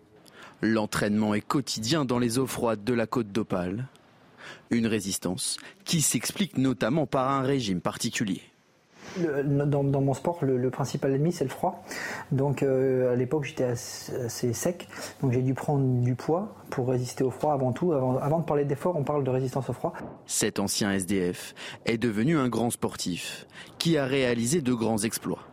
L'entraînement 0.62 1.36
est 1.36 1.41
quotidien 1.41 2.03
dans 2.03 2.17
les 2.17 2.39
eaux 2.39 2.48
froides 2.48 2.83
de 2.83 2.93
la 2.93 3.05
côte 3.05 3.31
d'Opale. 3.31 3.88
Une 4.71 4.88
résistance 4.88 5.57
qui 5.86 6.01
s'explique 6.01 6.57
notamment 6.57 7.05
par 7.05 7.29
un 7.29 7.43
régime 7.43 7.79
particulier. 7.79 8.41
dans, 9.17 9.83
mon 9.83 10.13
sport, 10.15 10.39
le, 10.43 10.69
principal 10.71 11.13
ennemi, 11.13 11.31
c'est 11.31 11.43
le 11.43 11.51
froid. 11.51 11.83
Donc 12.31 12.63
euh, 12.63 13.13
à 13.13 13.15
l'époque, 13.15 13.43
j'étais 13.43 13.65
assez, 13.65 14.53
sec. 14.53 14.88
Donc 15.21 15.33
j'ai 15.33 15.43
dû 15.43 15.53
prendre 15.53 16.01
du 16.01 16.15
poids 16.15 16.55
pour 16.71 16.89
résister 16.89 17.24
au 17.24 17.31
froid 17.31 17.53
avant 17.53 17.71
tout. 17.71 17.93
Avant, 17.93 18.17
avant 18.17 18.39
de 18.39 18.45
parler 18.45 18.65
d'effort, 18.65 18.95
on 18.95 19.03
parle 19.03 19.24
de 19.24 19.29
résistance 19.29 19.69
au 19.69 19.74
froid. 19.74 19.93
Cet 20.25 20.57
ancien 20.57 20.91
SDF 20.91 21.53
est 21.86 22.00
devenu 22.00 22.39
un 22.39 22.50
grand 22.50 22.71
sportif 22.71 23.45
qui 23.77 23.98
a 24.00 24.05
réalisé 24.05 24.62
de 24.62 24.74
grands 24.74 25.03
exploits 25.03 25.50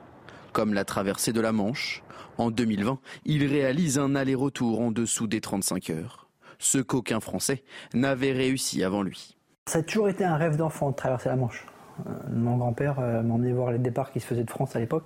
comme 0.53 0.75
la 0.75 0.85
traversée 0.85 1.33
de 1.33 1.41
la 1.41 1.53
Manche. 1.53 2.03
En 2.37 2.51
2020, 2.51 2.99
il 3.25 3.47
réalise 3.47 3.99
un 3.99 4.15
aller-retour 4.15 4.81
en 4.81 4.93
dessous 4.93 5.27
des 5.27 5.41
35 5.41 5.91
heures, 5.91 6.29
ce 6.59 6.79
qu'aucun 6.79 7.21
Français 7.21 7.65
n'avait 7.95 8.33
réussi 8.33 8.85
avant 8.85 9.03
lui. 9.03 9.37
Ça 9.67 9.81
a 9.81 9.83
toujours 9.83 10.09
été 10.09 10.25
un 10.25 10.37
rêve 10.37 10.57
d'enfant 10.57 10.91
de 10.91 10.97
traverser 10.97 11.29
la 11.29 11.37
Manche. 11.37 11.67
Euh, 12.07 12.11
mon 12.33 12.57
grand-père 12.57 13.01
euh, 13.01 13.23
m'a 13.23 13.35
emmené 13.35 13.53
voir 13.53 13.73
les 13.73 13.79
départs 13.79 14.13
qui 14.13 14.21
se 14.21 14.27
faisaient 14.27 14.45
de 14.45 14.51
France 14.51 14.77
à 14.77 14.79
l'époque. 14.79 15.05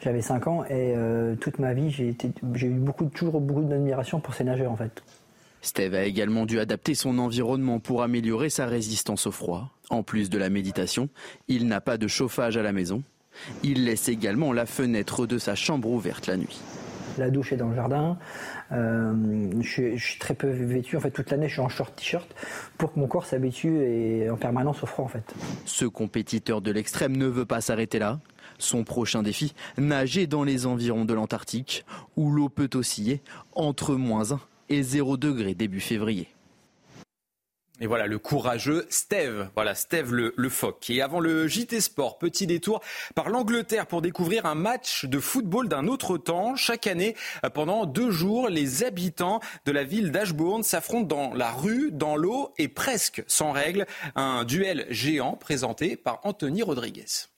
J'avais 0.00 0.22
5 0.22 0.46
ans 0.46 0.64
et 0.64 0.94
euh, 0.96 1.34
toute 1.36 1.58
ma 1.58 1.74
vie, 1.74 1.90
j'ai 1.90 2.14
eu 2.66 2.70
beaucoup, 2.70 3.06
toujours 3.06 3.40
beaucoup 3.40 3.64
d'admiration 3.64 4.20
pour 4.20 4.34
ces 4.34 4.44
nageurs 4.44 4.70
en 4.70 4.76
fait. 4.76 5.02
Steve 5.60 5.94
a 5.94 6.04
également 6.04 6.46
dû 6.46 6.60
adapter 6.60 6.94
son 6.94 7.18
environnement 7.18 7.80
pour 7.80 8.02
améliorer 8.02 8.48
sa 8.48 8.66
résistance 8.66 9.26
au 9.26 9.32
froid. 9.32 9.70
En 9.90 10.02
plus 10.02 10.30
de 10.30 10.38
la 10.38 10.50
méditation, 10.50 11.08
il 11.48 11.66
n'a 11.66 11.80
pas 11.80 11.98
de 11.98 12.06
chauffage 12.06 12.56
à 12.56 12.62
la 12.62 12.72
maison. 12.72 13.02
Il 13.62 13.84
laisse 13.84 14.08
également 14.08 14.52
la 14.52 14.66
fenêtre 14.66 15.26
de 15.26 15.38
sa 15.38 15.54
chambre 15.54 15.88
ouverte 15.90 16.26
la 16.26 16.36
nuit. 16.36 16.60
La 17.18 17.30
douche 17.30 17.52
est 17.52 17.56
dans 17.56 17.68
le 17.68 17.74
jardin. 17.74 18.16
Euh, 18.70 19.50
je, 19.60 19.96
suis 19.96 20.18
très 20.18 20.34
peu 20.34 20.48
vêtu. 20.48 20.96
En 20.96 21.00
fait, 21.00 21.10
toute 21.10 21.30
l'année, 21.30 21.48
je 21.48 21.54
suis 21.54 21.60
en 21.60 21.68
short 21.68 21.94
t-shirt 21.96 22.28
pour 22.78 22.92
que 22.92 23.00
mon 23.00 23.08
corps 23.08 23.26
s'habitue 23.26 23.76
et 23.82 24.30
en 24.30 24.36
permanence 24.36 24.82
au 24.82 24.86
froid, 24.86 25.04
en 25.04 25.08
fait. 25.08 25.34
Ce 25.64 25.84
compétiteur 25.84 26.60
de 26.60 26.70
l'extrême 26.70 27.16
ne 27.16 27.26
veut 27.26 27.46
pas 27.46 27.60
s'arrêter 27.60 27.98
là. 27.98 28.20
Son 28.58 28.84
prochain 28.84 29.22
défi, 29.22 29.54
nager 29.76 30.26
dans 30.26 30.44
les 30.44 30.66
environs 30.66 31.04
de 31.04 31.14
l'Antarctique, 31.14 31.84
où 32.16 32.30
l'eau 32.30 32.48
peut 32.48 32.70
osciller 32.74 33.20
entre 33.52 33.94
moins 33.94 34.32
1 34.32 34.40
et 34.68 34.82
0 34.82 35.16
degré 35.16 35.54
début 35.54 35.80
février. 35.80 36.28
Et 37.80 37.86
voilà 37.86 38.08
le 38.08 38.18
courageux 38.18 38.86
Steve, 38.90 39.50
voilà 39.54 39.76
Steve 39.76 40.12
le, 40.12 40.34
le, 40.36 40.48
phoque. 40.48 40.90
Et 40.90 41.00
avant 41.00 41.20
le 41.20 41.46
JT 41.46 41.80
Sport, 41.80 42.18
petit 42.18 42.48
détour 42.48 42.80
par 43.14 43.28
l'Angleterre 43.28 43.86
pour 43.86 44.02
découvrir 44.02 44.46
un 44.46 44.56
match 44.56 45.04
de 45.04 45.20
football 45.20 45.68
d'un 45.68 45.86
autre 45.86 46.18
temps. 46.18 46.56
Chaque 46.56 46.88
année, 46.88 47.14
pendant 47.54 47.86
deux 47.86 48.10
jours, 48.10 48.48
les 48.48 48.82
habitants 48.82 49.38
de 49.64 49.70
la 49.70 49.84
ville 49.84 50.10
d'Ashbourne 50.10 50.64
s'affrontent 50.64 51.06
dans 51.06 51.34
la 51.34 51.52
rue, 51.52 51.92
dans 51.92 52.16
l'eau 52.16 52.52
et 52.58 52.66
presque 52.66 53.22
sans 53.28 53.52
règle. 53.52 53.86
Un 54.16 54.44
duel 54.44 54.86
géant 54.90 55.34
présenté 55.34 55.96
par 55.96 56.18
Anthony 56.24 56.62
Rodriguez. 56.62 57.28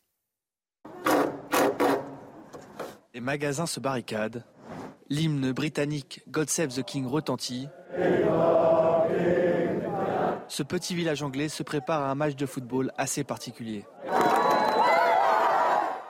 Les 3.12 3.20
magasins 3.20 3.66
se 3.66 3.78
barricadent. 3.78 4.44
L'hymne 5.10 5.52
britannique 5.52 6.22
God 6.28 6.48
Save 6.48 6.74
the 6.74 6.82
King 6.82 7.06
retentit 7.06 7.68
ce 10.50 10.64
petit 10.64 10.96
village 10.96 11.22
anglais 11.22 11.48
se 11.48 11.62
prépare 11.62 12.02
à 12.02 12.10
un 12.10 12.16
match 12.16 12.34
de 12.34 12.44
football 12.44 12.90
assez 12.98 13.22
particulier. 13.22 13.86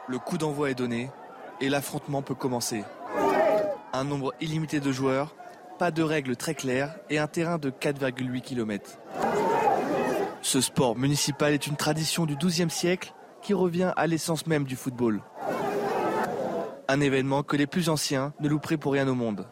Le 0.08 0.18
coup 0.18 0.38
d'envoi 0.38 0.70
est 0.70 0.74
donné 0.74 1.10
et 1.60 1.68
l'affrontement 1.68 2.22
peut 2.22 2.34
commencer. 2.34 2.82
Un 3.92 4.04
nombre 4.04 4.32
illimité 4.40 4.80
de 4.80 4.90
joueurs, 4.92 5.36
pas 5.78 5.90
de 5.90 6.02
règles 6.02 6.36
très 6.36 6.54
claires 6.54 6.96
et 7.10 7.18
un 7.18 7.26
terrain 7.26 7.58
de 7.58 7.70
4,8 7.70 8.40
km. 8.40 8.98
Ce 10.40 10.62
sport 10.62 10.96
municipal 10.96 11.52
est 11.52 11.66
une 11.66 11.76
tradition 11.76 12.24
du 12.24 12.34
XIIe 12.34 12.70
siècle 12.70 13.12
qui 13.42 13.52
revient 13.52 13.92
à 13.94 14.06
l'essence 14.06 14.46
même 14.46 14.64
du 14.64 14.74
football. 14.74 15.20
Un 16.88 17.00
événement 17.02 17.42
que 17.42 17.56
les 17.56 17.66
plus 17.66 17.90
anciens 17.90 18.32
ne 18.40 18.48
louperaient 18.48 18.78
pour 18.78 18.94
rien 18.94 19.06
au 19.06 19.14
monde. 19.14 19.46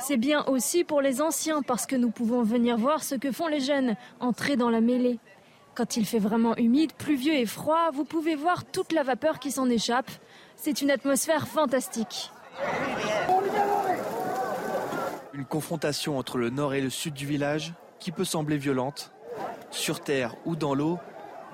C'est 0.00 0.16
bien 0.16 0.44
aussi 0.46 0.84
pour 0.84 1.00
les 1.00 1.22
anciens 1.22 1.62
parce 1.62 1.86
que 1.86 1.96
nous 1.96 2.10
pouvons 2.10 2.42
venir 2.42 2.76
voir 2.76 3.02
ce 3.02 3.14
que 3.14 3.32
font 3.32 3.46
les 3.46 3.60
jeunes, 3.60 3.96
entrer 4.20 4.56
dans 4.56 4.70
la 4.70 4.80
mêlée. 4.80 5.18
Quand 5.74 5.96
il 5.96 6.04
fait 6.04 6.18
vraiment 6.18 6.54
humide, 6.56 6.92
pluvieux 6.92 7.34
et 7.34 7.46
froid, 7.46 7.90
vous 7.92 8.04
pouvez 8.04 8.34
voir 8.34 8.64
toute 8.64 8.92
la 8.92 9.02
vapeur 9.02 9.38
qui 9.38 9.50
s'en 9.50 9.70
échappe. 9.70 10.10
C'est 10.56 10.82
une 10.82 10.90
atmosphère 10.90 11.48
fantastique. 11.48 12.30
Une 15.32 15.46
confrontation 15.46 16.18
entre 16.18 16.36
le 16.36 16.50
nord 16.50 16.74
et 16.74 16.82
le 16.82 16.90
sud 16.90 17.14
du 17.14 17.26
village 17.26 17.72
qui 17.98 18.12
peut 18.12 18.24
sembler 18.24 18.58
violente. 18.58 19.12
Sur 19.70 20.00
terre 20.00 20.34
ou 20.44 20.56
dans 20.56 20.74
l'eau, 20.74 20.98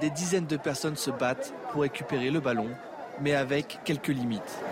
des 0.00 0.10
dizaines 0.10 0.46
de 0.46 0.56
personnes 0.56 0.96
se 0.96 1.10
battent 1.10 1.54
pour 1.70 1.82
récupérer 1.82 2.30
le 2.30 2.40
ballon 2.40 2.70
mais 3.20 3.34
avec 3.34 3.80
quelques 3.84 4.08
limites. 4.08 4.62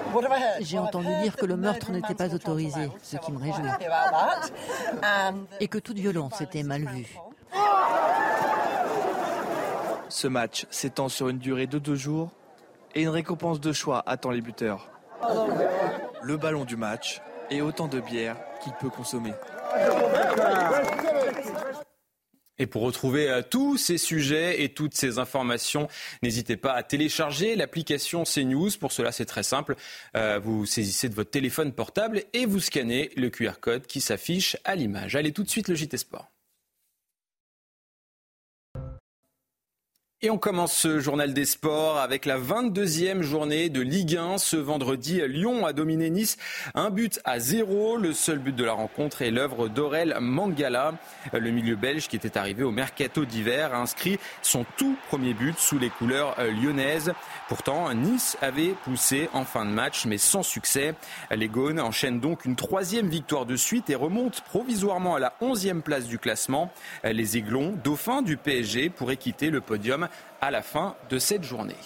J'ai 0.61 0.79
entendu 0.79 1.09
dire 1.23 1.37
que 1.37 1.47
le 1.47 1.57
meurtre 1.57 1.91
n'était 1.91 2.15
pas 2.15 2.35
autorisé, 2.35 2.91
ce 3.03 3.17
qui 3.17 3.33
me 3.33 3.39
réjouit. 3.39 3.69
Et 5.61 5.69
que 5.69 5.79
toute 5.79 5.99
violence 5.99 6.41
était 6.41 6.63
mal 6.63 6.85
vue. 6.85 7.17
Ce 10.09 10.29
match 10.29 10.67
s'étend 10.71 11.09
sur 11.09 11.29
une 11.29 11.39
durée 11.39 11.67
de 11.67 11.79
deux 11.79 11.97
jours 11.97 12.31
et 12.95 13.03
une 13.03 13.09
récompense 13.09 13.61
de 13.61 13.73
choix 13.73 14.03
attend 14.07 14.31
les 14.31 14.41
buteurs. 14.41 14.89
Le 16.23 16.37
ballon 16.37 16.65
du 16.65 16.77
match 16.77 17.21
et 17.51 17.61
autant 17.61 17.89
de 17.89 18.01
bière 18.01 18.37
qu'il 18.63 18.73
peut 18.75 18.91
consommer. 18.91 19.33
Et 22.59 22.67
pour 22.67 22.83
retrouver 22.83 23.29
euh, 23.29 23.43
tous 23.49 23.77
ces 23.77 23.99
sujets 23.99 24.63
et 24.63 24.71
toutes 24.71 24.95
ces 24.95 25.19
informations, 25.19 25.89
n'hésitez 26.23 26.57
pas 26.57 26.73
à 26.73 26.83
télécharger 26.83 27.55
l'application 27.57 28.25
CNews. 28.25 28.71
Pour 28.81 28.93
cela, 28.93 29.13
c'est 29.13 29.27
très 29.27 29.43
simple. 29.43 29.77
Euh, 30.17 30.39
vous 30.43 30.67
saisissez 30.67 31.09
de 31.09 31.15
votre 31.15 31.31
téléphone 31.31 31.73
portable 31.73 32.23
et 32.33 32.47
vous 32.47 32.61
scannez 32.61 33.11
le 33.17 33.31
QR 33.31 33.61
code 33.61 33.87
qui 33.87 34.01
s'affiche 34.01 34.57
à 34.65 34.75
l'image. 34.75 35.17
Allez 35.17 35.33
tout 35.33 35.43
de 35.43 35.51
suite 35.51 35.69
le 35.69 35.75
JT 35.75 35.97
Sport. 35.97 36.36
Et 40.27 40.31
on 40.31 40.39
commence 40.39 40.73
ce 40.73 40.99
journal 40.99 41.33
des 41.35 41.45
sports 41.45 41.99
avec 41.99 42.25
la 42.25 42.37
22e 42.37 43.23
journée 43.23 43.69
de 43.69 43.81
Ligue 43.81 44.17
1. 44.17 44.39
Ce 44.39 44.57
vendredi, 44.57 45.21
Lyon 45.25 45.65
a 45.65 45.73
dominé 45.73 46.11
Nice. 46.11 46.37
Un 46.75 46.91
but 46.91 47.21
à 47.25 47.39
zéro. 47.39 47.97
Le 47.97 48.13
seul 48.13 48.41
but 48.41 48.57
de 48.57 48.65
la 48.65 48.73
rencontre 48.73 49.23
est 49.23 49.31
l'œuvre 49.31 49.69
d'Aurel 49.69 50.17
Mangala. 50.21 50.95
Le 51.33 51.51
milieu 51.53 51.77
belge 51.77 52.09
qui 52.09 52.17
était 52.17 52.37
arrivé 52.37 52.65
au 52.65 52.73
mercato 52.73 53.25
d'hiver 53.25 53.73
a 53.73 53.79
inscrit 53.79 54.19
son 54.43 54.67
tout 54.77 54.97
premier 55.07 55.33
but 55.33 55.57
sous 55.61 55.79
les 55.79 55.91
couleurs 55.91 56.35
lyonnaises. 56.61 57.13
Pourtant, 57.47 57.95
Nice 57.95 58.37
avait 58.43 58.75
poussé 58.83 59.31
en 59.33 59.45
fin 59.45 59.65
de 59.65 59.71
match, 59.71 60.07
mais 60.07 60.19
sans 60.19 60.43
succès. 60.43 60.97
Les 61.31 61.47
Gaunes 61.47 61.79
enchaînent 61.79 62.19
donc 62.19 62.45
une 62.47 62.57
troisième 62.57 63.09
victoire 63.09 63.47
de 63.47 63.55
suite 63.55 63.91
et 63.91 63.95
remontent 63.95 64.41
provisoirement 64.49 65.15
à 65.15 65.21
la 65.21 65.35
11e 65.41 65.83
place 65.83 66.09
du 66.09 66.19
classement. 66.19 66.73
Les 67.05 67.37
Aiglons, 67.37 67.79
dauphins 67.85 68.23
du 68.23 68.37
PSG, 68.37 68.91
pourraient 68.91 69.17
quitter 69.17 69.51
le 69.51 69.61
podium 69.61 70.09
à 70.41 70.51
la 70.51 70.63
fin 70.63 70.97
de 71.11 71.19
cette 71.19 71.45
journée. 71.45 71.77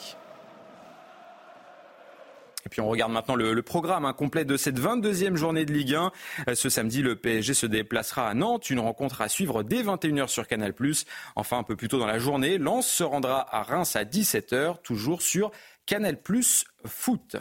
Et 2.67 2.69
puis 2.69 2.81
on 2.81 2.89
regarde 2.89 3.13
maintenant 3.13 3.37
le, 3.37 3.63
programme 3.63 4.05
hein, 4.05 4.13
complet 4.13 4.45
de 4.45 4.57
cette 4.57 4.79
22e 4.79 5.37
journée 5.37 5.65
de 5.65 5.73
Ligue 5.73 5.95
1. 5.95 6.13
Euh, 6.49 6.55
ce 6.55 6.69
samedi, 6.69 7.03
le 7.03 7.17
PSG 7.17 7.55
se 7.55 7.67
déplacera 7.67 8.29
à 8.29 8.35
Nantes, 8.35 8.71
une 8.71 8.81
rencontre 8.81 9.23
à 9.23 9.29
suivre 9.29 9.63
dès 9.63 9.83
21h 9.83 10.29
sur 10.29 10.47
Canal+. 10.47 10.75
Enfin, 11.37 11.59
un 11.59 11.63
peu 11.63 11.77
plus 11.77 11.89
tôt 11.89 11.99
dans 11.99 12.07
la 12.07 12.19
journée, 12.19 12.59
Lens 12.59 12.87
se 12.87 13.03
rendra 13.03 13.47
à 13.55 13.63
Reims 13.63 13.97
à 13.97 14.05
17h, 14.05 14.83
toujours 14.83 15.23
sur 15.23 15.51
Canal+, 15.87 16.19
Foot. 16.85 17.37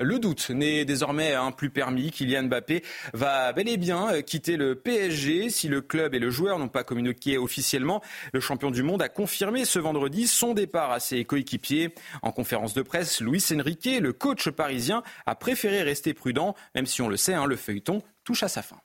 Le 0.00 0.18
doute 0.18 0.50
n'est 0.50 0.84
désormais 0.84 1.34
un 1.34 1.52
plus 1.52 1.70
permis. 1.70 2.10
Kylian 2.10 2.44
Mbappé 2.44 2.82
va 3.12 3.52
bel 3.52 3.68
et 3.68 3.76
bien 3.76 4.14
euh, 4.14 4.22
quitter 4.22 4.56
le 4.56 4.74
PSG. 4.74 5.50
Si 5.50 5.68
le 5.68 5.82
club 5.82 6.14
et 6.14 6.18
le 6.18 6.30
joueur 6.30 6.58
n'ont 6.58 6.68
pas 6.68 6.82
communiqué 6.82 7.36
officiellement, 7.36 8.02
le 8.32 8.40
champion 8.40 8.70
du 8.70 8.82
monde 8.82 9.02
a 9.02 9.08
confirmé 9.08 9.64
ce 9.64 9.78
vendredi 9.78 10.26
son 10.26 10.54
départ 10.54 10.90
à 10.90 10.98
ses 10.98 11.24
coéquipiers. 11.24 11.94
En 12.22 12.32
conférence 12.32 12.72
de 12.72 12.82
presse, 12.82 13.20
Luis 13.20 13.44
Enrique, 13.52 14.00
le 14.00 14.12
coach 14.12 14.48
parisien, 14.48 15.02
a 15.26 15.34
préféré 15.34 15.82
rester 15.82 16.14
prudent, 16.14 16.54
même 16.74 16.86
si 16.86 17.02
on 17.02 17.08
le 17.08 17.18
sait, 17.18 17.34
hein, 17.34 17.46
le 17.46 17.56
feuilleton 17.56 18.02
touche 18.24 18.42
à 18.42 18.48
sa 18.48 18.62
fin. 18.62 18.80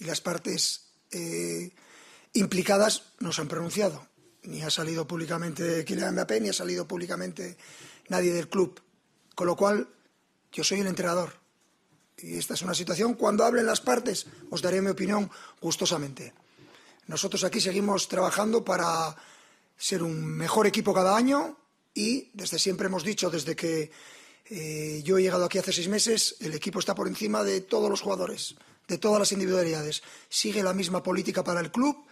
Las 0.00 0.20
partes 0.20 0.48
eh, 1.12 1.72
implicadas 2.34 3.02
no 3.20 3.32
se 3.32 3.40
han. 3.40 3.48
Ni 4.42 4.62
ha 4.62 4.70
salido 4.70 5.06
públicamente 5.06 5.84
Kylian 5.84 6.12
Mbappé, 6.12 6.40
ni 6.40 6.48
ha 6.48 6.52
salido 6.52 6.86
públicamente 6.86 7.56
nadie 8.08 8.32
del 8.32 8.48
club. 8.48 8.80
Con 9.36 9.46
lo 9.46 9.54
cual, 9.54 9.86
yo 10.50 10.64
soy 10.64 10.80
el 10.80 10.86
entrenador. 10.86 11.34
Y 12.16 12.38
esta 12.38 12.54
es 12.54 12.62
una 12.62 12.72
situación, 12.72 13.14
cuando 13.14 13.44
hablen 13.44 13.66
las 13.66 13.82
partes, 13.82 14.26
os 14.50 14.62
daré 14.62 14.80
mi 14.80 14.88
opinión 14.88 15.30
gustosamente. 15.60 16.32
Nosotros 17.06 17.44
aquí 17.44 17.60
seguimos 17.60 18.08
trabajando 18.08 18.64
para 18.64 19.14
ser 19.76 20.02
un 20.02 20.24
mejor 20.24 20.66
equipo 20.66 20.94
cada 20.94 21.14
año 21.14 21.58
y 21.92 22.30
desde 22.32 22.58
siempre 22.58 22.86
hemos 22.86 23.04
dicho, 23.04 23.28
desde 23.28 23.54
que 23.54 23.90
eh, 24.46 25.02
yo 25.04 25.18
he 25.18 25.22
llegado 25.22 25.44
aquí 25.44 25.58
hace 25.58 25.72
seis 25.72 25.88
meses, 25.88 26.36
el 26.40 26.54
equipo 26.54 26.78
está 26.78 26.94
por 26.94 27.06
encima 27.06 27.44
de 27.44 27.60
todos 27.60 27.90
los 27.90 28.00
jugadores, 28.00 28.56
de 28.88 28.96
todas 28.96 29.18
las 29.18 29.32
individualidades. 29.32 30.02
Sigue 30.30 30.62
la 30.62 30.72
misma 30.72 31.02
política 31.02 31.44
para 31.44 31.60
el 31.60 31.70
club 31.70 32.05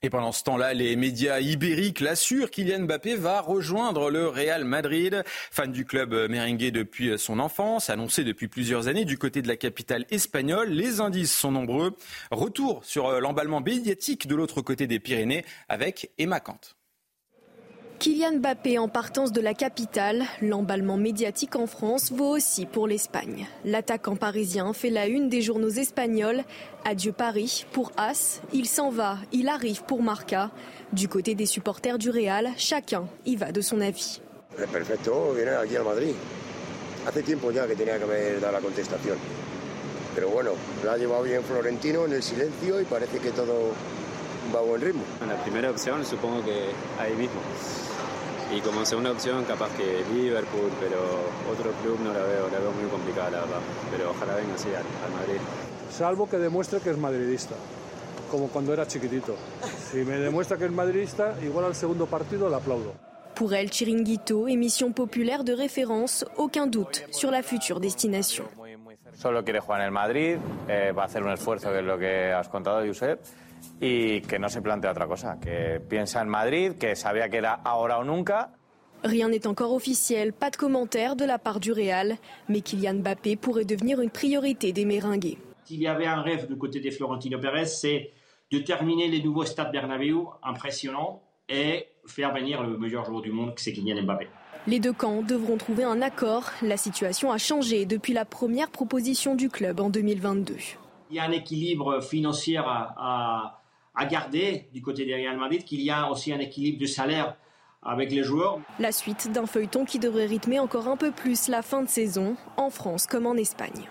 Et 0.00 0.10
pendant 0.10 0.30
ce 0.30 0.44
temps-là, 0.44 0.74
les 0.74 0.94
médias 0.94 1.40
ibériques 1.40 1.98
l'assurent, 1.98 2.50
Kylian 2.50 2.84
Mbappé 2.84 3.16
va 3.16 3.40
rejoindre 3.40 4.10
le 4.10 4.28
Real 4.28 4.64
Madrid. 4.64 5.24
Fan 5.50 5.72
du 5.72 5.84
club 5.84 6.14
merengue 6.30 6.70
depuis 6.70 7.18
son 7.18 7.40
enfance, 7.40 7.90
annoncé 7.90 8.22
depuis 8.22 8.46
plusieurs 8.46 8.86
années 8.86 9.04
du 9.04 9.18
côté 9.18 9.42
de 9.42 9.48
la 9.48 9.56
capitale 9.56 10.06
espagnole, 10.10 10.68
les 10.68 11.00
indices 11.00 11.36
sont 11.36 11.50
nombreux. 11.50 11.96
Retour 12.30 12.84
sur 12.84 13.20
l'emballement 13.20 13.60
médiatique 13.60 14.28
de 14.28 14.36
l'autre 14.36 14.60
côté 14.60 14.86
des 14.86 15.00
Pyrénées 15.00 15.44
avec 15.68 16.12
Emma 16.16 16.38
Kant. 16.38 16.77
Kylian 17.98 18.38
Mbappé 18.38 18.78
en 18.78 18.86
partance 18.86 19.32
de 19.32 19.40
la 19.40 19.54
capitale, 19.54 20.24
l'emballement 20.40 20.96
médiatique 20.96 21.56
en 21.56 21.66
France 21.66 22.12
vaut 22.12 22.28
aussi 22.36 22.64
pour 22.64 22.86
l'Espagne. 22.86 23.48
L'attaquant 23.64 24.14
parisien 24.14 24.72
fait 24.72 24.90
la 24.90 25.08
une 25.08 25.28
des 25.28 25.42
journaux 25.42 25.68
espagnols. 25.68 26.44
Adieu 26.84 27.10
Paris 27.10 27.66
pour 27.72 27.90
As, 27.96 28.40
il 28.52 28.68
s'en 28.68 28.90
va, 28.90 29.18
il 29.32 29.48
arrive 29.48 29.82
pour 29.82 30.00
Marca. 30.00 30.52
Du 30.92 31.08
côté 31.08 31.34
des 31.34 31.46
supporters 31.46 31.98
du 31.98 32.10
Real, 32.10 32.50
chacun 32.56 33.08
y 33.26 33.34
va 33.34 33.50
de 33.50 33.60
son 33.60 33.80
avis. 33.80 34.20
Perfecto, 34.56 35.32
viene 35.34 35.50
aquí 35.50 35.74
al 35.74 35.84
Madrid. 35.84 36.14
Hace 37.04 37.24
tiempo 37.24 37.50
ya 37.50 37.66
que 37.66 37.74
tenía 37.74 37.98
que 37.98 38.04
haber 38.04 38.40
dado 38.40 38.52
la 38.52 38.60
contestación. 38.60 39.18
Pero 40.14 40.28
bueno, 40.28 40.52
lo 40.84 40.90
ha 40.92 40.96
llevado 40.96 41.24
bien 41.24 41.42
Florentino 41.42 42.04
en 42.04 42.12
el 42.12 42.22
silencio 42.22 42.80
y 42.80 42.84
parece 42.84 43.18
que 43.18 43.32
todo 43.32 43.72
va 44.54 44.60
a 44.60 44.62
buen 44.62 44.80
ritmo. 44.80 45.02
La 45.26 45.42
primera 45.42 45.70
opción 45.70 46.04
supongo 46.04 46.44
que 46.44 46.70
ahí 47.00 47.14
mismo. 47.14 47.40
Y 48.54 48.60
como 48.60 48.84
segunda 48.84 49.12
opción 49.12 49.44
capaz 49.44 49.68
que 49.76 50.02
Liverpool, 50.12 50.70
pero 50.80 50.98
otro 51.52 51.70
club 51.82 52.00
no 52.00 52.12
la 52.14 52.22
veo, 52.22 52.48
la 52.48 52.58
veo 52.58 52.72
muy 52.72 52.88
complicada 52.90 53.30
la 53.30 53.40
verdad. 53.40 53.60
Pero 53.90 54.10
ojalá 54.10 54.36
venga 54.36 54.54
así 54.54 54.68
al, 54.68 54.76
al 54.76 55.12
Madrid. 55.12 55.40
Salvo 55.90 56.28
que 56.28 56.38
demuestre 56.38 56.80
que 56.80 56.90
es 56.90 56.98
madridista, 56.98 57.54
como 58.30 58.48
cuando 58.48 58.72
era 58.72 58.86
chiquitito. 58.86 59.36
Si 59.90 59.98
me 59.98 60.16
demuestra 60.18 60.56
que 60.56 60.64
es 60.64 60.72
madridista, 60.72 61.34
igual 61.42 61.66
al 61.66 61.74
segundo 61.74 62.06
partido 62.06 62.48
le 62.48 62.56
aplaudo. 62.56 62.94
Pour 63.34 63.54
elle, 63.54 63.70
Chiringuito, 63.70 64.48
émission 64.48 64.92
populaire 64.92 65.44
de 65.44 65.54
référence, 65.54 66.26
aucun 66.36 66.66
doute 66.66 67.06
sur 67.10 67.30
la 67.30 67.42
future 67.42 67.78
destination. 67.78 68.46
Solo 69.14 69.44
quiere 69.44 69.60
jugar 69.60 69.80
en 69.80 69.86
el 69.86 69.92
Madrid, 69.92 70.38
eh, 70.68 70.92
va 70.92 71.02
a 71.02 71.06
hacer 71.06 71.22
un 71.22 71.30
esfuerzo, 71.30 71.70
que 71.70 71.78
es 71.78 71.84
lo 71.84 71.98
que 71.98 72.32
has 72.32 72.48
contado, 72.48 72.84
Josep, 72.84 73.20
y 73.80 74.20
que 74.22 74.38
no 74.38 74.48
se 74.48 74.60
plantea 74.62 74.90
otra 74.90 75.06
cosa, 75.06 75.38
que 75.40 75.80
piensa 75.80 76.20
en 76.22 76.28
Madrid, 76.28 76.72
que 76.78 76.96
sabía 76.96 77.28
que 77.28 77.38
era 77.38 77.54
ahora 77.54 77.98
o 77.98 78.04
nunca. 78.04 78.52
Rien 79.04 79.28
n'est 79.28 79.46
encore 79.46 79.72
officiel, 79.72 80.32
pas 80.32 80.50
de 80.50 80.56
commentaire 80.56 81.14
de 81.14 81.24
la 81.24 81.38
part 81.38 81.60
du 81.60 81.72
Real, 81.72 82.16
mais 82.48 82.62
Kylian 82.62 82.94
Mbappé 82.94 83.36
pourrait 83.36 83.64
devenir 83.64 84.00
une 84.00 84.10
priorité 84.10 84.72
des 84.72 84.84
Méringués. 84.84 85.38
S'il 85.64 85.80
y 85.80 85.86
avait 85.86 86.06
un 86.06 86.22
rêve 86.22 86.48
du 86.48 86.56
côté 86.56 86.80
de 86.80 86.90
Florentino 86.90 87.38
Pérez, 87.38 87.66
c'est 87.66 88.10
de 88.50 88.58
terminer 88.58 89.08
les 89.08 89.22
nouveaux 89.22 89.44
stades 89.44 89.70
Bernabéu 89.70 90.26
impressionnants 90.42 91.22
et 91.48 91.86
faire 92.06 92.34
venir 92.34 92.62
le 92.62 92.76
meilleur 92.76 93.04
joueur 93.04 93.22
du 93.22 93.30
monde, 93.30 93.52
c'est 93.56 93.72
Kylian 93.72 94.02
Mbappé. 94.02 94.28
Les 94.66 94.80
deux 94.80 94.92
camps 94.92 95.22
devront 95.22 95.56
trouver 95.56 95.84
un 95.84 96.02
accord. 96.02 96.50
La 96.62 96.76
situation 96.76 97.30
a 97.30 97.38
changé 97.38 97.86
depuis 97.86 98.12
la 98.12 98.24
première 98.24 98.70
proposition 98.70 99.34
du 99.34 99.48
club 99.48 99.80
en 99.80 99.90
2022. 99.90 100.56
Il 101.10 101.16
y 101.16 101.18
a 101.18 101.24
un 101.24 101.32
équilibre 101.32 102.00
financier 102.02 102.58
à, 102.58 102.94
à, 102.96 103.60
à 103.94 104.06
garder 104.06 104.68
du 104.72 104.82
côté 104.82 105.04
des 105.04 105.14
Real 105.14 105.36
Madrid, 105.36 105.64
qu'il 105.64 105.80
y 105.80 105.90
a 105.90 106.10
aussi 106.10 106.32
un 106.32 106.38
équilibre 106.38 106.78
de 106.78 106.86
salaire 106.86 107.36
avec 107.82 108.10
les 108.10 108.22
joueurs. 108.22 108.58
La 108.78 108.92
suite 108.92 109.30
d'un 109.32 109.46
feuilleton 109.46 109.84
qui 109.84 109.98
devrait 109.98 110.26
rythmer 110.26 110.58
encore 110.58 110.88
un 110.88 110.96
peu 110.96 111.10
plus 111.10 111.48
la 111.48 111.62
fin 111.62 111.82
de 111.82 111.88
saison, 111.88 112.36
en 112.56 112.70
France 112.70 113.06
comme 113.06 113.26
en 113.26 113.34
Espagne. 113.34 113.88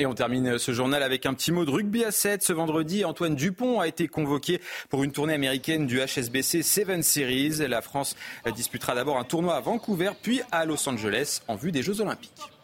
Et 0.00 0.06
on 0.06 0.14
termine 0.14 0.58
ce 0.58 0.70
journal 0.70 1.02
avec 1.02 1.26
un 1.26 1.34
petit 1.34 1.50
mot 1.50 1.64
de 1.64 1.72
rugby 1.72 2.04
à 2.04 2.12
7. 2.12 2.42
Ce 2.42 2.52
vendredi, 2.52 3.04
Antoine 3.04 3.34
Dupont 3.34 3.80
a 3.80 3.88
été 3.88 4.06
convoqué 4.06 4.60
pour 4.90 5.02
une 5.02 5.10
tournée 5.10 5.34
américaine 5.34 5.88
du 5.88 5.98
HSBC 5.98 6.62
Seven 6.62 7.02
Series. 7.02 7.66
La 7.68 7.82
France 7.82 8.14
disputera 8.54 8.94
d'abord 8.94 9.18
un 9.18 9.24
tournoi 9.24 9.56
à 9.56 9.60
Vancouver, 9.60 10.10
puis 10.22 10.40
à 10.52 10.64
Los 10.66 10.88
Angeles 10.88 11.40
en 11.48 11.56
vue 11.56 11.72
des 11.72 11.82
Jeux 11.82 12.00
Olympiques. 12.00 12.57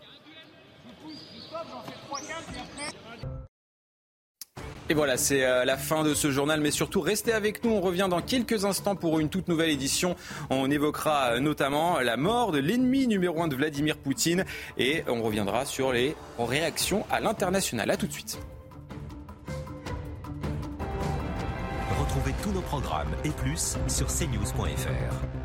Et 4.91 4.95
voilà, 4.95 5.17
c'est 5.17 5.45
euh, 5.45 5.65
la 5.65 5.79
fin 5.79 6.03
de 6.03 6.13
ce 6.13 6.31
journal, 6.31 6.61
mais 6.61 6.71
surtout 6.71 7.01
restez 7.01 7.33
avec 7.33 7.65
nous. 7.65 7.71
On 7.71 7.81
revient 7.81 8.07
dans 8.11 8.21
quelques 8.21 8.67
instants 8.67 8.97
pour 8.97 9.19
une 9.19 9.31
toute 9.31 9.49
nouvelle 9.49 9.71
édition. 9.71 10.15
On 10.51 10.71
évoquera 10.71 11.33
euh, 11.33 11.41
notamment 11.41 12.01
la 12.01 12.19
mort 12.19 12.53
de 12.53 12.59
l'ennemi 12.59 13.07
numéro 13.07 13.43
un 13.43 13.49
de 13.49 13.57
Vladimir 13.57 13.97
Poutine 13.97 14.45
et 14.77 15.03
on 15.09 15.23
reviendra 15.23 15.65
sur 15.65 15.93
les 15.93 16.15
réactions 16.39 17.07
à 17.11 17.21
l'international. 17.21 17.91
A 17.91 17.97
tout 17.97 18.07
de 18.07 18.13
suite. 18.13 18.39
Retrouvez 21.99 22.35
tous 22.43 22.53
nos 22.53 22.61
programmes 22.61 23.13
et 23.25 23.31
plus 23.31 23.79
sur 23.89 24.07
cnews.fr. 24.09 25.44